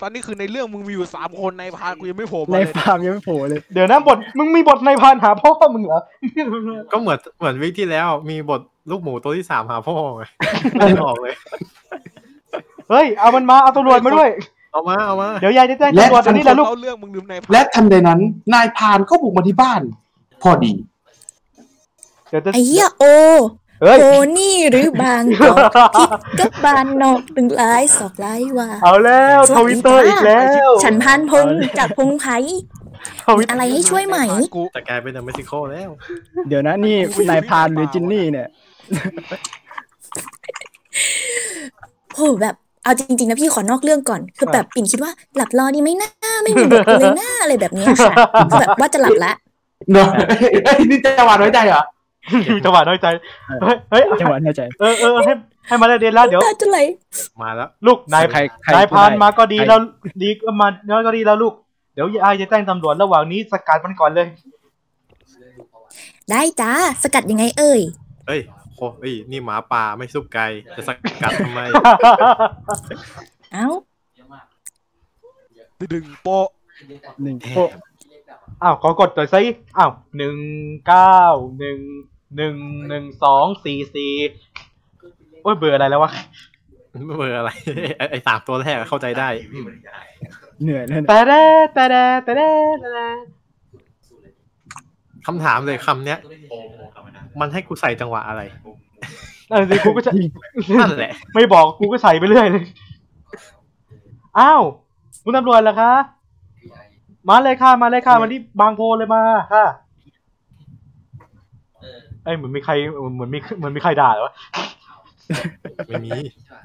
[0.00, 6.00] ตอนนี้คือในเรื่องมึงมีอยู่สามคนในพานกูยังไม่โผล่มาในเลยฟาร์มยังไม่โผล่เลย เดี๋ยวนะบทมึงมีบทในพานหาพ่อมึงเหรอ
[6.92, 8.60] ก็เหมือนเหมือนวิกที่แล้ว มีบท
[8.90, 10.22] ลูกหมูตัวที่สามหาพ่อไง
[10.72, 11.34] ไม่ได้ออกเลย
[12.90, 14.28] เฮ้ย เอามันมา เอาตำรวจมาด้วย
[14.72, 18.20] เอามา เอามา เดี๋ยวยายจะแจ้งตำรวจอันนี้แหละลูกเล่าเรื่องมึงลืมในพานและทันใดนั้น
[18.54, 19.82] นายพรานก็บุกมาที่บ้าน
[20.42, 20.72] พอดี
[22.28, 23.04] เดี๋ยวจะไอ้เหี้ยโอ
[23.82, 24.06] เฮ้ยโอ
[24.38, 26.08] นี่หรือบางกอกทิศ
[26.40, 31.46] กับบานนอกดึงหลายสอกหลายว่า เอาแล้วทวิตเตอร์อีกแล้ว ฉันพานพง
[31.78, 32.36] จากพงไผ่
[33.26, 34.18] ทวิตอะไรให้ช่วยไหม
[34.56, 35.90] กูจะกลายเป็นเม็กซิโกแล้ว
[36.48, 36.96] เดี๋ยวนะนี่
[37.30, 38.48] นายพรานหรือจินนี่เนี่ย
[42.16, 42.54] โหแบบ
[42.84, 46.10] เอาจริงๆนะพี่ขอนอกเรื่องก่อน คือแบบปิ่นคิดว่าหลับรอดีไหมนะ
[46.42, 48.14] ไม่มีบทเลยนะอะไรแบบเนี้ยค่ะ
[48.50, 49.32] คือแบบว่าจะหลับละ
[49.92, 50.08] เนาะ
[50.64, 51.82] เอ้ยนี่จะหวานไว้ใจเหรอ
[52.54, 53.06] มีจังหวะน้อยใจ
[53.62, 55.32] เฮ้ยเฮ้ยจังหวะน่าใจเออเออให้
[55.66, 56.78] ให้มาได้เรียนแล้วเดี๋ยวตาจะไหล
[57.42, 59.78] มาแล้ว ลูกนายใครใครนายพานพูดได้มาก็ดีใครแล้ว
[60.22, 61.54] ดีก็มาแล้วก็ดีแล้วลูก
[61.94, 64.26] เดี๋ยวยายจะแจ้งตำรวจระหว่างนี้สกัดมันก่อนเลย
[66.30, 66.70] ได้จ้า
[67.02, 67.80] สกัดยังไงเอ่ย
[68.26, 68.59] เอ้ยโค
[69.00, 70.90] เอ้ยนี่หมาป่าไม่ซุปไก่จะส
[71.22, 71.60] กัดทำไม
[73.52, 73.66] เอ้า
[75.92, 76.48] ดึงโปะ
[77.22, 77.68] หนึ่งโป๊ะ
[78.62, 79.42] อ้าวขอกดตัวซิ
[79.78, 80.36] อ้าวหนึ่ง
[80.86, 81.20] เก้า
[81.58, 81.78] หนึ่ง
[82.36, 82.56] หนึ่ง
[82.88, 84.12] หนึ่งสองสี่สี่
[85.42, 86.12] โอ้ยเบื่ออะไรแล้ววะ
[87.18, 87.50] เบอร์อะไร
[87.98, 89.66] ไอ้ไอ้สามตัวแรกอะเข้าใจได้อืม
[90.62, 92.50] เหนื่อยแล้วเนี่ยแต่แด่แต่แด่แต่แด่
[92.80, 93.08] แต่แด่
[95.26, 96.18] คำถามเลยคำเนี้ย
[97.40, 98.42] มันให้กูใส่จังหวะอะไร
[99.50, 100.12] เออสิกูก็จะ
[100.80, 102.64] นั่นแหละ ไม่บอกกูก็ใส่ไปเรื่อยเลย
[104.38, 104.62] อ้าว
[105.24, 105.92] คุณตำรวจเหรอคะ
[107.28, 109.22] มาเลยค่ะ มาเลยค่ะมาที่บางโพเลยมา
[109.54, 109.64] ค่ะ
[112.24, 112.72] เอ้ยเหมือนมีใคร
[113.14, 114.34] เหมือนมีเหมือนมีใครด่าเหรอวะ
[115.86, 116.10] ไม่มี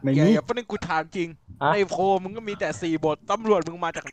[0.01, 1.27] ไม่แกมีอย่าประหนึ่งกูถามจริง
[1.63, 4.05] ฮะในโพลมึงก็มีแต่สี่บทตำรวจมึงมาจาก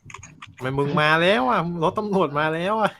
[0.60, 2.90] ไม่มึงมาแล้วอะรถตำรวจมาแล้วอะ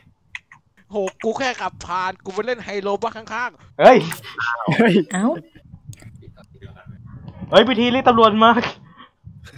[0.93, 3.99] โหกูแค่ขับผ่าน กูไปเล่นไฮโลบ้างข้างเฮ้ย
[4.79, 5.27] เฮ้ย เอ้า
[7.51, 8.51] เฮ้ยพิธีเรียกตำรวจมา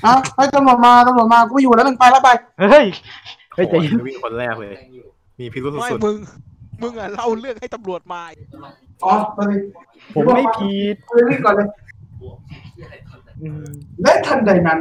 [0.05, 2.29] อะให้ตำรวจมาตำรวจมากูไม่อยู่แล้วมึงไปแล้วไป
[2.59, 2.87] เฮ้ย
[3.55, 4.75] เฮ้ยใจโอ้เย็นวิ่งคนแรกเลย
[5.39, 6.17] มีพิรุษๆไม่สุดมึง
[6.83, 8.23] มึงอะเล่าเรื่องให้ตำรวจมา
[9.05, 9.61] อ๋อไปเลย
[10.15, 11.69] ผมไม่ผิดไปเลยก่อนเลย
[14.03, 14.81] และทันใดนั้น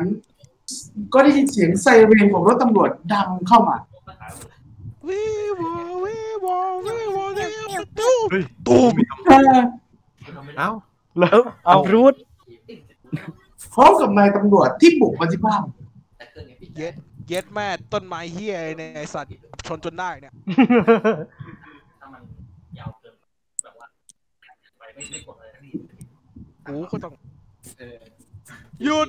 [1.14, 3.78] ก็ได้ยินเสียงไซเรนของรถตำรวจดังเข้ามา
[5.08, 5.93] วิวอวิ
[6.46, 7.50] วอวิวอเนี่ย
[8.00, 8.16] ตู้
[8.68, 8.94] ตูม
[9.26, 9.60] เออ
[10.58, 10.70] เอ้า
[11.20, 12.14] แล้วเอารูด
[13.74, 15.62] พร้อมกับนายตำรวจที่บุกมาที่บ้าน
[16.76, 16.94] เย็ด
[17.28, 19.32] เย็ดแม่ต้นไม้เฮียเนี่ยไอสัตว์
[19.68, 20.34] ชนจนได้เนี่ย
[26.68, 27.14] กูก็ต้อง
[28.84, 29.08] หยุด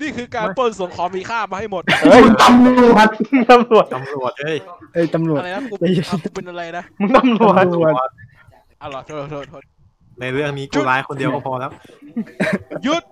[0.00, 3.08] นี่คือการปล้นส่งของมีค่ามาให้หมด เฮ้ยคุณตำรวจ
[3.50, 4.56] ตำรวจตำรวจเฮ้ย
[4.94, 7.92] เอ้ยตำรวจ อะไรนะกูใจเย็นอะกูเป็นอะไรนะมึงตำรวจตำรวจ
[8.80, 9.62] อ๋อเหรอโทษโทษโทษ
[10.20, 11.70] ในเรื่องนี้กูร้ายคนเดียวก็พอแล้ว
[12.84, 13.02] หยุด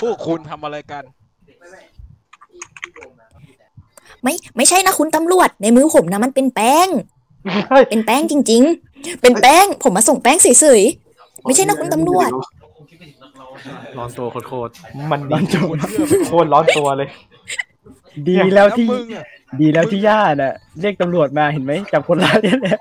[0.00, 1.04] พวกคุณทำอะไรกัน
[4.22, 6.88] ไม่ไม่ใช่นะคุณตำรวจ ในมือผมนะมันเป็นแป้ง
[7.70, 8.62] เฮ้ยเป็นแป้งจริง
[8.92, 12.30] ๆ เป็นแป้งผมมาส่งแป้งเฉยๆ ไม่ใช่นะคุณตำรวจ
[13.96, 14.72] ร้อนตัวโคตร
[15.10, 15.62] มันร้อนตัว
[16.28, 17.08] โคตรร้อนตัวเลย
[18.28, 19.26] ดีแล้วที่ มึงอะ
[19.60, 22.80] ดีแล้วที่ย่าน่ะ เรียกตำรวจมาเห็นไหมจับคนร้ายได้แล้ว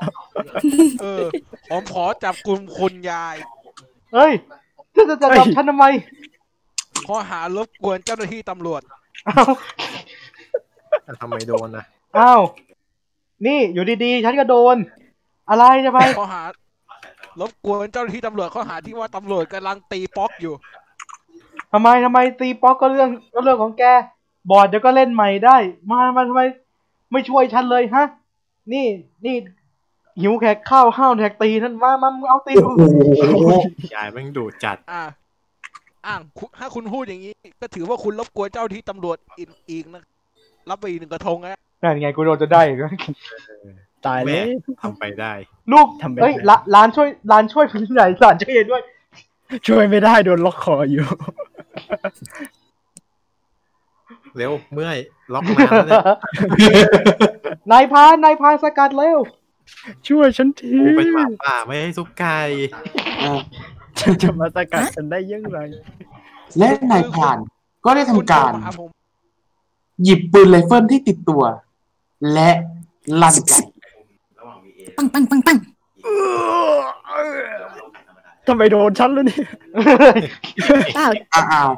[1.02, 1.26] เออ
[1.70, 3.36] ผมขอจับกลุ่มคุณยาย
[4.14, 4.32] เฮ้ย
[4.96, 5.86] จะจะจะเฮ้ยจับฉันทำไม
[7.08, 8.82] ข้อหารบกวนเจ้าหน้าที่ตำรวจ
[9.28, 11.86] อ้าวๆทำไมโดนนะ
[12.18, 12.42] อ้าว
[13.46, 14.76] นี่อยู่ดีๆ ฉันก็โดน
[15.50, 16.44] อะไรจะไป ข้อหา
[17.40, 20.54] รบกวนเจ้าหน้าที่ตำรวจข้อหาที่ว่าตำรวจกำลังตีป๊อกอยู่
[21.72, 23.84] ทำไมทำไมตีป๊อกก็เรื่องก็เรื่องของแก
[24.50, 25.58] บอร์ดเดี๋ยวก็เล่นใหม่ได้
[25.92, 26.42] มามาทำไม
[27.12, 28.06] ไม่ช่วยฉันเลยฮะ
[28.74, 28.86] นี่
[29.26, 29.36] นี่
[30.20, 33.52] หิวแขกข้าวห้าวแขกตีนั่นมามามึงเอาตีโอ้โห
[33.96, 35.02] ยายแม่งดูจัด อ่า
[36.06, 40.04] อ่างคุณถ้าคุณพูดอย่างนี้ ก็ถือว่าคุณรบกวนเจ้าหน้าที่ตำรวจอีกอีกนะ
[40.70, 42.92] รับไปอีกหนึ่งกระทงนะ นั่นไงกูโดนจะได้อีกแล้ว
[44.06, 44.47] ตายเลแม่ย
[44.82, 45.34] ทำไปได้
[45.72, 48.82] ลูกทำไปเอ้ยได้ร้านร้านช่วยร้านช่วยพี่ใหญ่ร้านช่วยเย็นด้วย
[49.68, 51.06] ช่วยไม่ได้โดนล็อกคออยู่
[54.38, 54.97] เร็วเมื่อย
[55.34, 56.04] ล็อกนานแล้ว
[56.58, 56.74] เนี่ย
[57.72, 59.20] นายพานนายพานสกัดเร็ว
[60.08, 62.38] ช่วยฉันทีกูเป็นหมาป่าไม่ให้ซุปไก่
[63.24, 63.34] อะ
[64.00, 65.58] ฉันจะมาสกัดฉันได้ยังไง
[66.58, 67.38] และนายพราน
[67.86, 68.89] ก็ได้ทำคุณการโทมหผม
[70.04, 71.43] หยิบปืนไรเฟิลที่ติดตัว
[72.34, 72.50] และ
[73.22, 73.52] ลั่นไก
[74.98, 75.58] ปังปังปังปัง
[78.48, 79.44] ทำไมโดนฉันแล้วเนี่ย
[80.96, 81.72] เปล่าอ้าว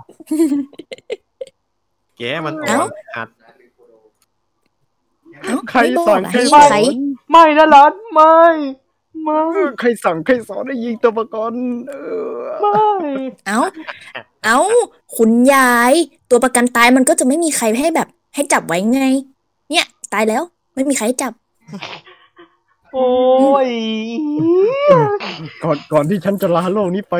[2.17, 3.27] แกมันอ่อนหัด
[5.43, 6.95] เอ้าใครไม่บสออกนอะใครให้สอใครน
[7.31, 8.37] ไม่นะร้านไม่
[9.23, 9.39] ไม่
[9.79, 11.53] ใครสั่งใครสอนให้ยิงตัวประกัน
[11.89, 11.93] เอ
[12.33, 12.81] อไม่
[13.47, 13.57] เอ้า
[14.45, 14.59] เอ้า
[15.17, 15.93] คุณยาย
[16.29, 19.03] ตัวประกันตายมันก็จะไม่มีใครให้แบบ ให้จับไว้ไง
[19.71, 20.43] เนี่ย ตายแล้ว
[20.75, 21.33] ไม่มีใครให้จับ
[22.93, 23.09] โอ้
[23.67, 23.69] ย
[25.63, 27.15] ก่อนก่อนที่ฉันจะลาโลกนี้ไป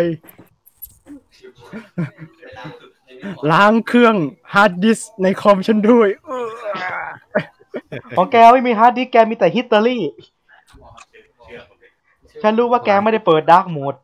[3.52, 4.16] ล้างเครื่อง
[4.54, 6.48] ฮาร์ดดิสก์ในคอมฉันด้วยเออ
[8.18, 10.04] ของแกไม่มีฮาร์ดดิสก์แกมีแต่ history
[12.42, 13.96] ฉันรู้ว่าแกไม่ได้เปิดดาร์กโหมด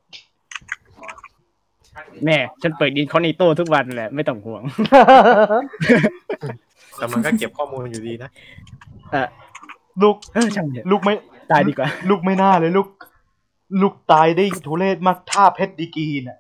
[2.25, 4.61] แน่ฉันเปิด incognito ทุกวันแหละ ไม่ต้องห่วง
[6.97, 8.29] แต่มันก็เก็บข้อมูลอยู่ดีนะ
[9.11, 9.27] เออ
[10.01, 11.13] ลูก เออช่างเถอะลูกไม่
[11.51, 12.87] ตายดีกว่า ลูกไม่น่าเลยลูก
[13.81, 16.39] ลูกตายได้ทุเรศมากท่าเพชรดีกรีน่ะ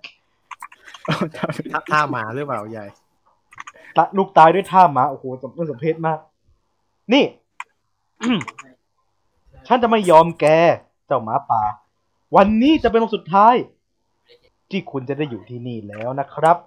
[1.71, 2.89] ถ้าท่าหมาหรือเปล่ายาย
[3.97, 6.19] ตะลูกตายด้วยท่าหมาโอ้โหสมสมเพชมาก
[7.13, 7.25] นี่
[9.67, 10.45] ฉันจะไม่ยอมแก
[11.07, 11.63] เจ้าหมาป่า
[12.35, 13.55] วันนี้จะเป็นวันสุดท้าย
[14.69, 16.57] ที่คุณจะได้อยู่ที่นี่แล้วนะครับ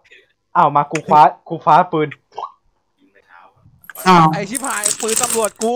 [0.57, 5.73] อ้าวมากูฟ้ากูฟ้าปืนๆอ้าวไอชิบหายปืนตำรวจกู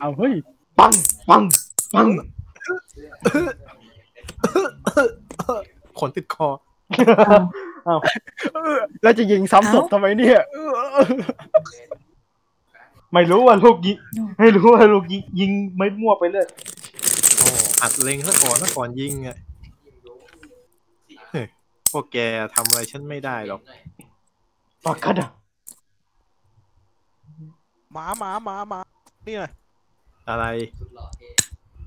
[0.00, 0.34] เอาเฮ้ย
[0.78, 0.92] ปัง
[1.28, 1.42] ปัง
[1.94, 2.08] ปัง
[5.98, 6.48] ขนติดคอ
[7.88, 8.00] อ้าว
[8.54, 11.06] เออแล้วจะยิงซ้ำศพทำไมเนี่ยเออ
[13.12, 13.96] ไม่รู้ว่าลูกยิง
[14.38, 16.46] ไม่รู้ว่าลูกยิงยิงไม่มั่วไปเลย
[17.36, 17.46] โอ้
[17.82, 19.36] อัดเล็งซะก่อนซะก่อนยิงอะ
[21.30, 21.46] เฮ้ย
[21.92, 22.16] พวกแก
[22.54, 23.60] ทำอะไรฉันไม่ได้หรอก
[24.84, 25.28] ปากกระดา
[27.92, 28.80] หมาหมาหมาหมา
[29.26, 29.50] นี่นะ
[30.28, 30.44] อะไร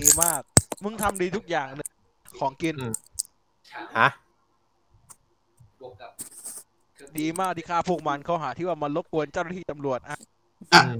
[0.03, 0.41] ดีมาก
[0.83, 1.89] มึงทำดีทุกอย่างเลย
[2.39, 2.93] ของกินอืม
[3.99, 4.09] ฮะ
[7.19, 10.17] ดีมากที่ฆ่าพวกมันเขาหาที่ว่ามันรบกวนเจ้าหน้าที่ตำรวจอะ
[10.73, 10.99] อะอืม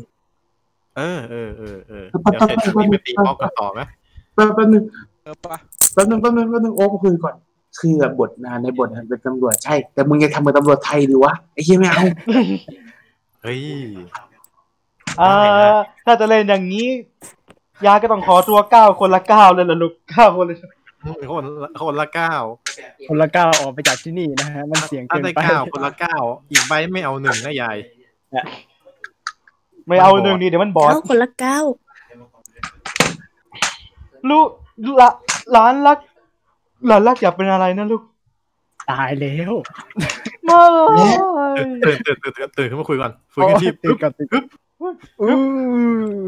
[0.98, 3.82] เออเออเออเออเดี๋ยวเสร็จจากนี้ไปตีป๊อกกันต่อไหม
[4.36, 4.84] แป๊บแป๊บนึง
[5.24, 5.58] เออปะ
[5.94, 7.36] แป๊บนึงแป๊บนึงแป๊บนึงโอ้มาคุยก่อน
[7.80, 12.04] คือแบบบทนะในบทนะเป็นตำรวจใช่ แต่มึงยังทำเป็นตำรวจไทยดีวะไอ้เหี้ยไม่เอา
[13.44, 13.62] เฮ้ย
[15.22, 15.34] อ่า
[16.06, 16.88] ถ้าจะเล่นอย่างนี้
[17.86, 20.58] ยายก็ต้องขอตัวเก้าคนละเก้าเลยล่ะลูกเก้าคนเลย
[21.32, 22.34] คนละคนละเก้า
[23.08, 26.18] คนละก้าวออกไปจากที่นี่นะฮะมันเสี่ยงถ้าเกินได้ไปเก้าคนละเก้า
[26.52, 27.78] อีกใบไม่เอาหนึ่งนะยาย
[29.88, 31.60] ไม่เอาหนึ่งดีเดี๋ยวมันบอดเก้าคนละเก้า
[34.30, 34.48] ลูก
[35.02, 35.10] ละ
[35.52, 36.00] หลานรัก
[36.88, 38.02] หลานรักอยากเป็นอะไรนะลูก
[38.90, 39.54] ตายแล้ว
[40.46, 44.44] ไม่ตื่นตื่นตื่นตื่นตื่นขึ้นมาคุยก่อนคุยกันที่ตื่นก่อนตื่นก่อน
[45.22, 45.32] อู้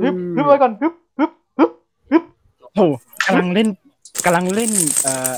[0.03, 1.02] ฮึบฮึบไปก่อนฮึบฮึบฮึบฮึบ
[2.75, 2.87] โอ้
[3.27, 3.67] กำลังเล่น
[4.25, 4.71] กำลังเล่น
[5.03, 5.33] เอ่อ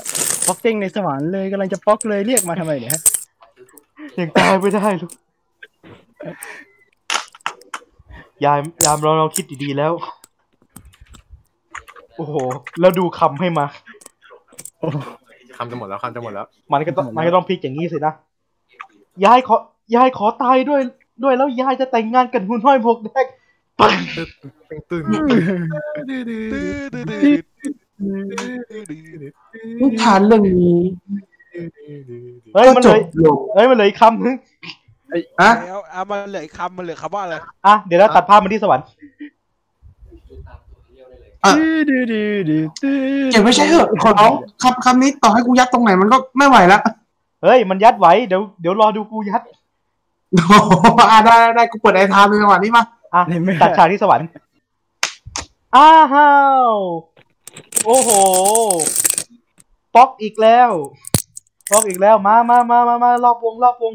[0.46, 3.02] ป๊อกเด้งในสวรรค์เลยกำลังจะป๊อกเลยเรียกมาทำไมเนี่ยฮะ
[4.20, 5.12] ยังตายไม่ได้ลูก
[8.46, 9.94] ยายยามเราเราคิดดีๆแล้ว
[12.16, 12.34] โอ้โห
[12.80, 13.66] แล้วดูคำให้มา
[14.80, 14.88] โอ้
[15.58, 18.14] คำจะหมดแล้วคำจะหมดแล้ว มันก็ต้องมันก็ต้องพลิกอย่างนี้สินะ
[19.26, 19.56] ยายขอ
[19.96, 20.82] ยายขอตายด้วย
[21.24, 23.26] ด้วยแล้วยายจะแต่งงานกับหุ่นห้อยพกแดก
[23.80, 23.94] ปัง
[24.90, 25.04] ตื่น
[29.80, 30.80] นิทานเรื่องนี้
[32.54, 34.36] เฮ้ยก็มันจเลยลงเฮ้ยมันเลยคำนึง
[35.42, 38.86] อะแล้วเอามาเหลืออีกคำมันเหลือคำว่าอะไรอะเดี๋ยวเราตัดภาพมาที่สวรรค์
[43.32, 46.80] เก็บไว้ใช้เถอะขอร้องคำคำนี้ต่อให้กูยัดตรงไหนมันก็ไม่ไหวละ
[47.44, 49.42] เฮ้ยมันยัดไว้เดี๋ยวเดี๋ยวรอดูกูยัด
[50.32, 50.72] โอ้โห
[51.12, 52.84] อะได้ได้ได้กูเปิดไอทามในจังหวะนี้มา
[53.16, 54.28] อะในเมื่อตัดฉากที่สวรรค์
[55.76, 55.92] อ้า
[56.68, 56.72] ว
[57.86, 58.10] โอ้โห
[59.96, 60.70] ป๊อกอีกแล้ว
[61.72, 63.94] ป๊อกอีกแล้วมามามามามารอบวงรอบวง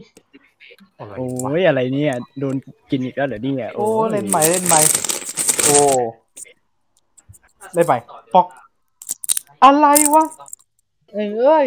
[0.98, 2.54] อะไรโอ้วะยอะไรเนี่ยโดน
[2.90, 4.80] กินอีกแล้วเหรอเนี่ยโอ้เล่นใหม่เล่นใหม่
[5.64, 5.76] โอ้
[7.74, 7.98] เล่นใหม่
[8.34, 8.46] ป๊อก
[9.64, 10.24] อะไรวะ
[11.12, 11.66] เอ้ยเอ้ย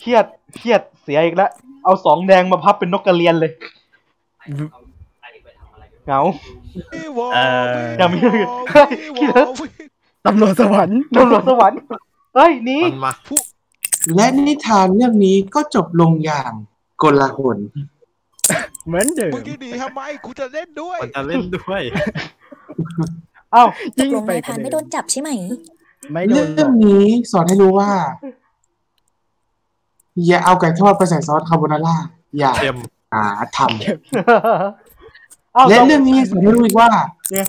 [0.00, 0.24] เครียด
[0.56, 1.50] เครียดเสียอีกแล้ว
[1.84, 3.52] เอาสองแดงมาพับเป็นนกกระเรียนเลย
[6.06, 6.20] เหงา
[7.34, 8.18] เอ่อยังไม่
[8.72, 8.88] เฮ้ย
[9.18, 9.46] คิดแล้ว
[10.26, 11.78] ตำรวจสวรรค์ตำรวจสวรรค์
[12.34, 13.12] เฮ้ยหนี่มันมา
[14.14, 16.52] และนิทานเรื่องนี้ก็จบลงอย่าง
[17.02, 17.58] กลาหล
[18.86, 21.80] เหมือนเดิมมึงจะหนีทำไมกูจะเล่นด้วยมันจะเล่นด้วย
[23.52, 23.64] เอ้า
[23.98, 25.30] ตกลงนายพรานไม่โดนจับใช่ไหม
[26.12, 27.90] ไม่โดเรื่นหรอองกนี้สอนให้รู้ว่า
[30.26, 31.96] อย่าเอาไก่ทอดไปใส่ซอสคาโบนาร่า
[32.38, 32.76] อย่าเต็ม
[33.12, 33.24] หา
[33.56, 34.83] ทเอ้าำ
[35.68, 36.88] และเรื่องนี้สอนให้รู้อีกว่า
[37.32, 37.48] เนี่ย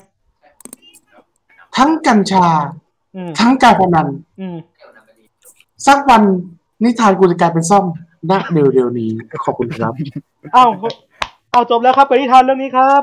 [1.78, 2.48] ทั้งกัญชา
[3.16, 4.08] อืมทั้งการพนัน
[4.40, 4.58] อืม
[5.88, 6.22] สักวัน
[6.84, 7.86] นิทานกูจะกลายเป็นซ่อม
[8.32, 8.34] ณ
[8.74, 9.10] เร็วๆนี้
[9.46, 9.94] ขอบคุณครับ
[10.54, 10.66] เอ้า
[11.52, 13.02] เอาจบแล้วครับกับนิทานเรื่องนี้ครับ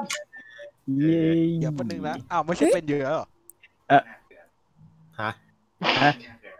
[0.98, 1.20] เย้
[1.58, 3.26] เดี๋ยวแป๊บนึงนะอ้าวไม่ใช่เป็นเหยื่อเหรอ
[5.20, 5.30] ฮะ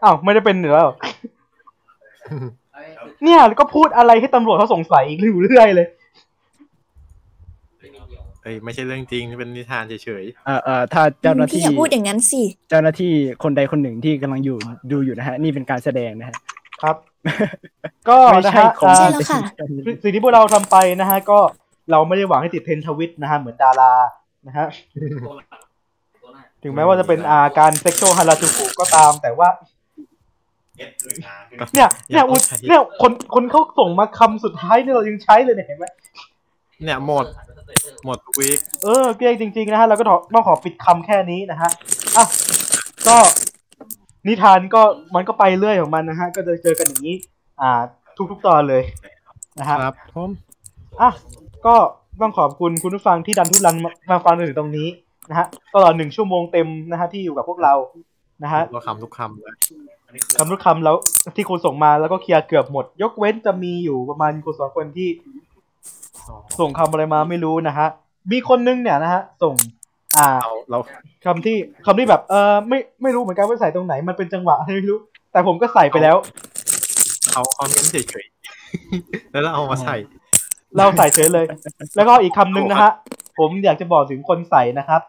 [0.01, 0.95] เอ้าไม่ได้เป็นเหนือหรอ
[3.23, 5.87] เนี่ยแล้วก็พูดอะไรให้ตำรวจเขาสงสัยอีกอยู่เรื่อยเลย
[8.43, 13.11] เอ้ยไม่ใช่เรื่องจริงนี่เป็นนิทานเฉยเอ่อเอ่อถ้าเจ้าหน้าพี่ที่อย่าพูดอย่างนั้นสิเจ้าหน้าที่
[13.43, 14.57] คนใดคนหนึ่งที่กำลังอยู่
[14.91, 16.35] ดูอยู่นะฮะ นี่เป็นการแสดงนะฮะ
[16.81, 16.95] ครับ
[18.09, 19.39] ก็ไม่นะใช่ฮะของอ่าใช่แล้วค่ะ
[20.03, 21.39] สิ่งที่พวกเราทำไปนะฮะ ก็
[21.91, 23.93] เราไม่ได้หวังให้ติดเทรนด์ทวิตนะฮะ เหมือนดารา
[24.47, 24.67] นะฮะ
[26.63, 29.57] ถึงแม้ว่าจะเป็นอาการเซ็กชวลฮาราจูกุก็ตามแต่ว่าๆ
[31.73, 35.85] เนี่ยเนี่ยอาอุยใช้เนี่ยคนคนเขาส่งมาคำสุดท้ายเนี่ยเรายังใช้เลยเนี่ยเห็นไหม
[36.83, 37.25] เนี่ยหมด
[38.05, 40.03] หมดวีคเออเกรงจริง ๆ นะฮะเราก็
[40.33, 41.71] ต้องขอปิดคำแค่นี้นะฮะ
[42.17, 42.25] อะ
[43.07, 43.17] ก็
[44.27, 44.81] นิทานก็
[45.15, 47.15] มันก็ไปเรื่อยของมันนะฮะ ก็จะเจอกันอย่างนี้
[47.61, 47.71] อ่า
[48.31, 48.83] ทุกๆตอนเลย
[49.59, 50.29] นะฮะครับผม
[51.01, 51.11] อะ
[51.65, 51.75] ก็
[52.21, 54.87] ต้องขอบคุณคุณผู้ฟังที่ดันทุรันมามาฟังจนถึงตรงนี้
[55.29, 57.73] นะฮะตลอดหนึ่งชั่วโมงเต็มนะฮะที่อยู่กับพวกเรา
[58.43, 59.53] นะฮะเราคำทุกคำเลย
[60.37, 60.95] คำทุกคำแล้ว
[61.35, 65.09] ที่คุณส่งมาแล้วก็เคลียร์เกือบหมด ยกเว้นจะมีอยู่ประมาณคนสองคนที่
[66.59, 67.87] ส่งคำอะไรมาไม่รู้นะฮะ
[68.31, 69.55] มีคนนึงเนี่ยนะฮะ ส่ง
[70.17, 70.79] อ่าเราเรา
[71.25, 74.99] คำที่คำที่แบบ เออไม่ไม่รู้เหมือนกันว่าใส่ตรงไหน มันเป็นจังหวะอะไรไม่รู้
[75.31, 76.15] แต่ผมก็ใส่ไปแล้ว
[77.31, 79.95] เขาเขาเน้นเฉยๆแล้วเราเอามาใส่
[80.77, 81.45] เราใส่เฉยเลย
[81.95, 82.91] แล้วก็อีกคำหนึ่งนะฮะ
[83.39, 85.01] ผมอยากจะบอกถึงคนใส่นะครับ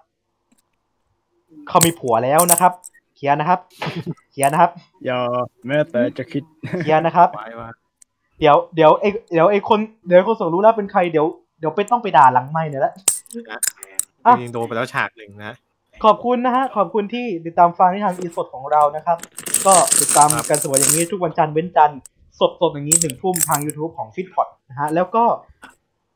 [1.68, 2.72] เขามีผัวแล้วนะครับ
[3.16, 3.60] เคลียร์นะครับ
[4.30, 4.70] เคลียร์นะครับ
[5.04, 5.18] อย่า
[5.66, 6.42] แม้แต่จะคิด
[6.80, 7.68] เคลียร์นะครับไว้ว่า
[8.40, 11.26] เดี๋ยวเดี๋ยวไอเดี๋ยวไอคนเดี๋ยวคนส่งรู้แล้วเป็นใครเดี๋ยว
[11.58, 12.94] เดี๋ยวไปต้องไปด่าหลังไม่เนี่ยแหละ
[14.26, 15.54] อะจริงๆโดนไปแล้วฉากหนึ่งนะ
[16.04, 19.18] ขอบคุณนะฮะ ขอบคุณที่ติดตามฟังที่ทางอีสดของเรานะครับ
[19.66, 22.00] ก็ติดตามครับกันเสมออย่างนี้ทุกวันจันทร์เว้นจันทร์
[22.40, 25.24] สดสดๆอย่างนี้หนึ่งทุ่มทาง YouTube ของ f i t p o t นะฮะ แล้วก็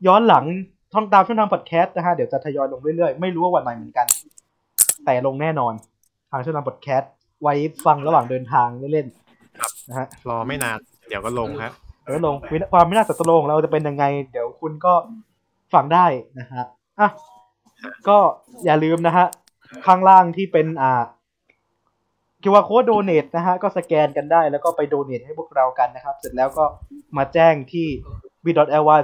[0.07, 0.45] ย้อนหลัง
[0.93, 4.07] ท่องตามช่องทางพอดแคสต์นะฮะ เดี๋ยวจะทยอยลงเรื่อยๆ ไม่รู้ว่าวันไหนเหมือนกัน
[5.05, 5.73] แต่ลงแน่นอน
[6.31, 7.13] ทางช่องทางพอดแคสต์
[7.43, 7.55] ไว้
[7.87, 11.73] ฟังระหว่างเดินทางเล่นๆนะฮะรอไม่นานเดี๋ยวก็ลงฮะ
[12.09, 14.95] เออลงวินาความไม่น่าสัตว์โลของเราจะเป็นยังไง เดี๋ยวคุณก็
[15.75, 16.07] ฟังได้
[16.39, 16.65] นะฮะ
[17.01, 17.09] อะ
[18.09, 18.19] ก็
[18.65, 19.27] อย่าลืมนะฮะ
[19.87, 21.03] ข้างล่างที่เป็นอ่า
[22.43, 26.65] QR code donate นะฮะ ก็สแกนกันได้แล้วก็ไป donate ให้พวกเรากันนะครับ เสร็จแล้วก็
[27.17, 27.87] มาแจ้งที่
[28.45, 29.01] bit.ly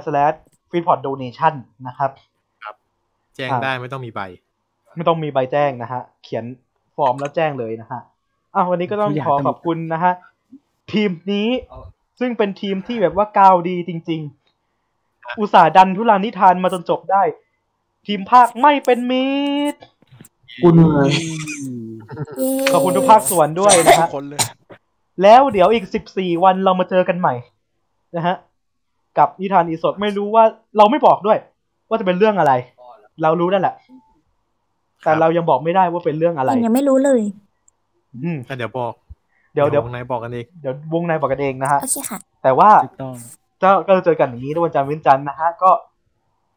[0.71, 1.53] ฟีดพอร์ต donation
[1.87, 2.11] นะครับ
[3.35, 4.21] แจ้งอ่าได้ไม่ต้องมีใบ
[4.95, 6.45] ไม่ต้องมีใบแจ้งนะฮะ เขียน
[6.95, 8.01] ฟอร์มแล้วแจ้งเลยนะฮะ
[8.55, 10.13] อะวันนี้ก็ต้องทุกอย่างขอต้องมีขอบคุณนะฮะ
[10.91, 11.49] ทีมนี้
[12.19, 14.21] ซึ่งเป็นทีมที่แบบว่าก้าวดีจริง
[14.79, 17.23] ๆ อุตส่าห์ดันทุลานิทานมาจนจบได้
[18.07, 19.29] ทีมภาคไม่เป็นมิ
[19.73, 19.79] ตร
[20.61, 21.09] กูเหนื่อย
[22.37, 24.41] เย้ขอบคุณทุกภาคส่วนด้วยนะฮะคนเลย
[25.23, 27.33] แล้วเดี๋ยวอีกสิบสี่วันเรามาเจอกันใหม่
[28.15, 28.35] นะฮะ
[29.17, 30.43] กับนิทานอีสดไม่รู้ว่า
[30.77, 31.37] เราไม่บอกด้วย
[31.89, 32.53] ว่าจะเป็นเรื่องอะไร
[33.23, 33.75] เรารู้นั่นแหละ
[35.03, 37.21] แต่เรายังบอกไม่ได้ว่าเป็นเรื่องอะไร ยังไม่รู้เลย
[38.23, 38.93] อืมก็เดี๋ยวบอก
[39.55, 43.15] เดี๋ยวเดี๋ยววงในบอกกันเองเดี๋ยววงในบอกกันเองนะฮะโอเคค่ะ แต่ว่าถูกต้อง
[43.63, 45.71] ก็ก็เจอกันอย่างนี้ทุกวันจันทร์เว้นจันทร์นะฮะก็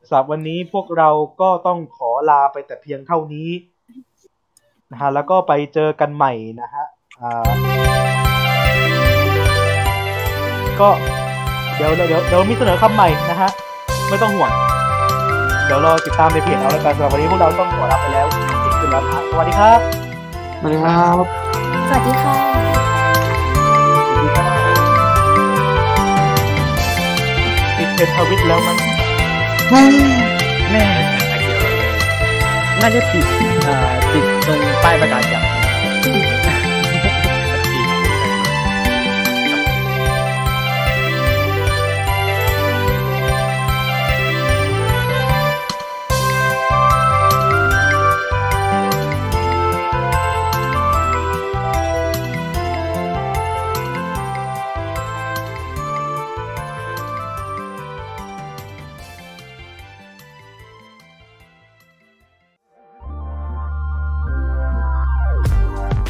[0.09, 1.09] สำหรับวันนี้พวกเรา
[1.41, 3.51] ก็ต้องขอลาไปแต่เพียงเท่านี้
[4.91, 6.85] นะฮะแล้วก็ไปเจอกันใหม่นะฮะ
[7.21, 7.51] อ่า
[10.81, 10.89] ก็
[11.77, 13.51] เดี๋ยวเดี๋ยวเดี๋ยวเดี๋ยวมีเสนอคำใหม่นะฮะ
[14.09, 14.53] ไม่ต้องห่วง
[15.67, 18.27] เดี๋ยวรอติดตามในเพจเอาแล้วกันสำหรับวันนี้พวกเราต้องขอลาไปแล้ว
[18.65, 19.81] ติดขึ้นแล้วนะฮะสวัสดีครับ
[20.59, 21.25] สวัสดีครับ
[21.89, 22.58] สวัสดีค่ะ
[27.99, 28.79] เทรนด์ทวิตแล้วมั้ง
[29.71, 30.85] แม่
[32.81, 33.25] น่าจะติด
[33.67, 33.77] อ่า
[34.13, 35.43] ติดตรงป้ายประกาศจับ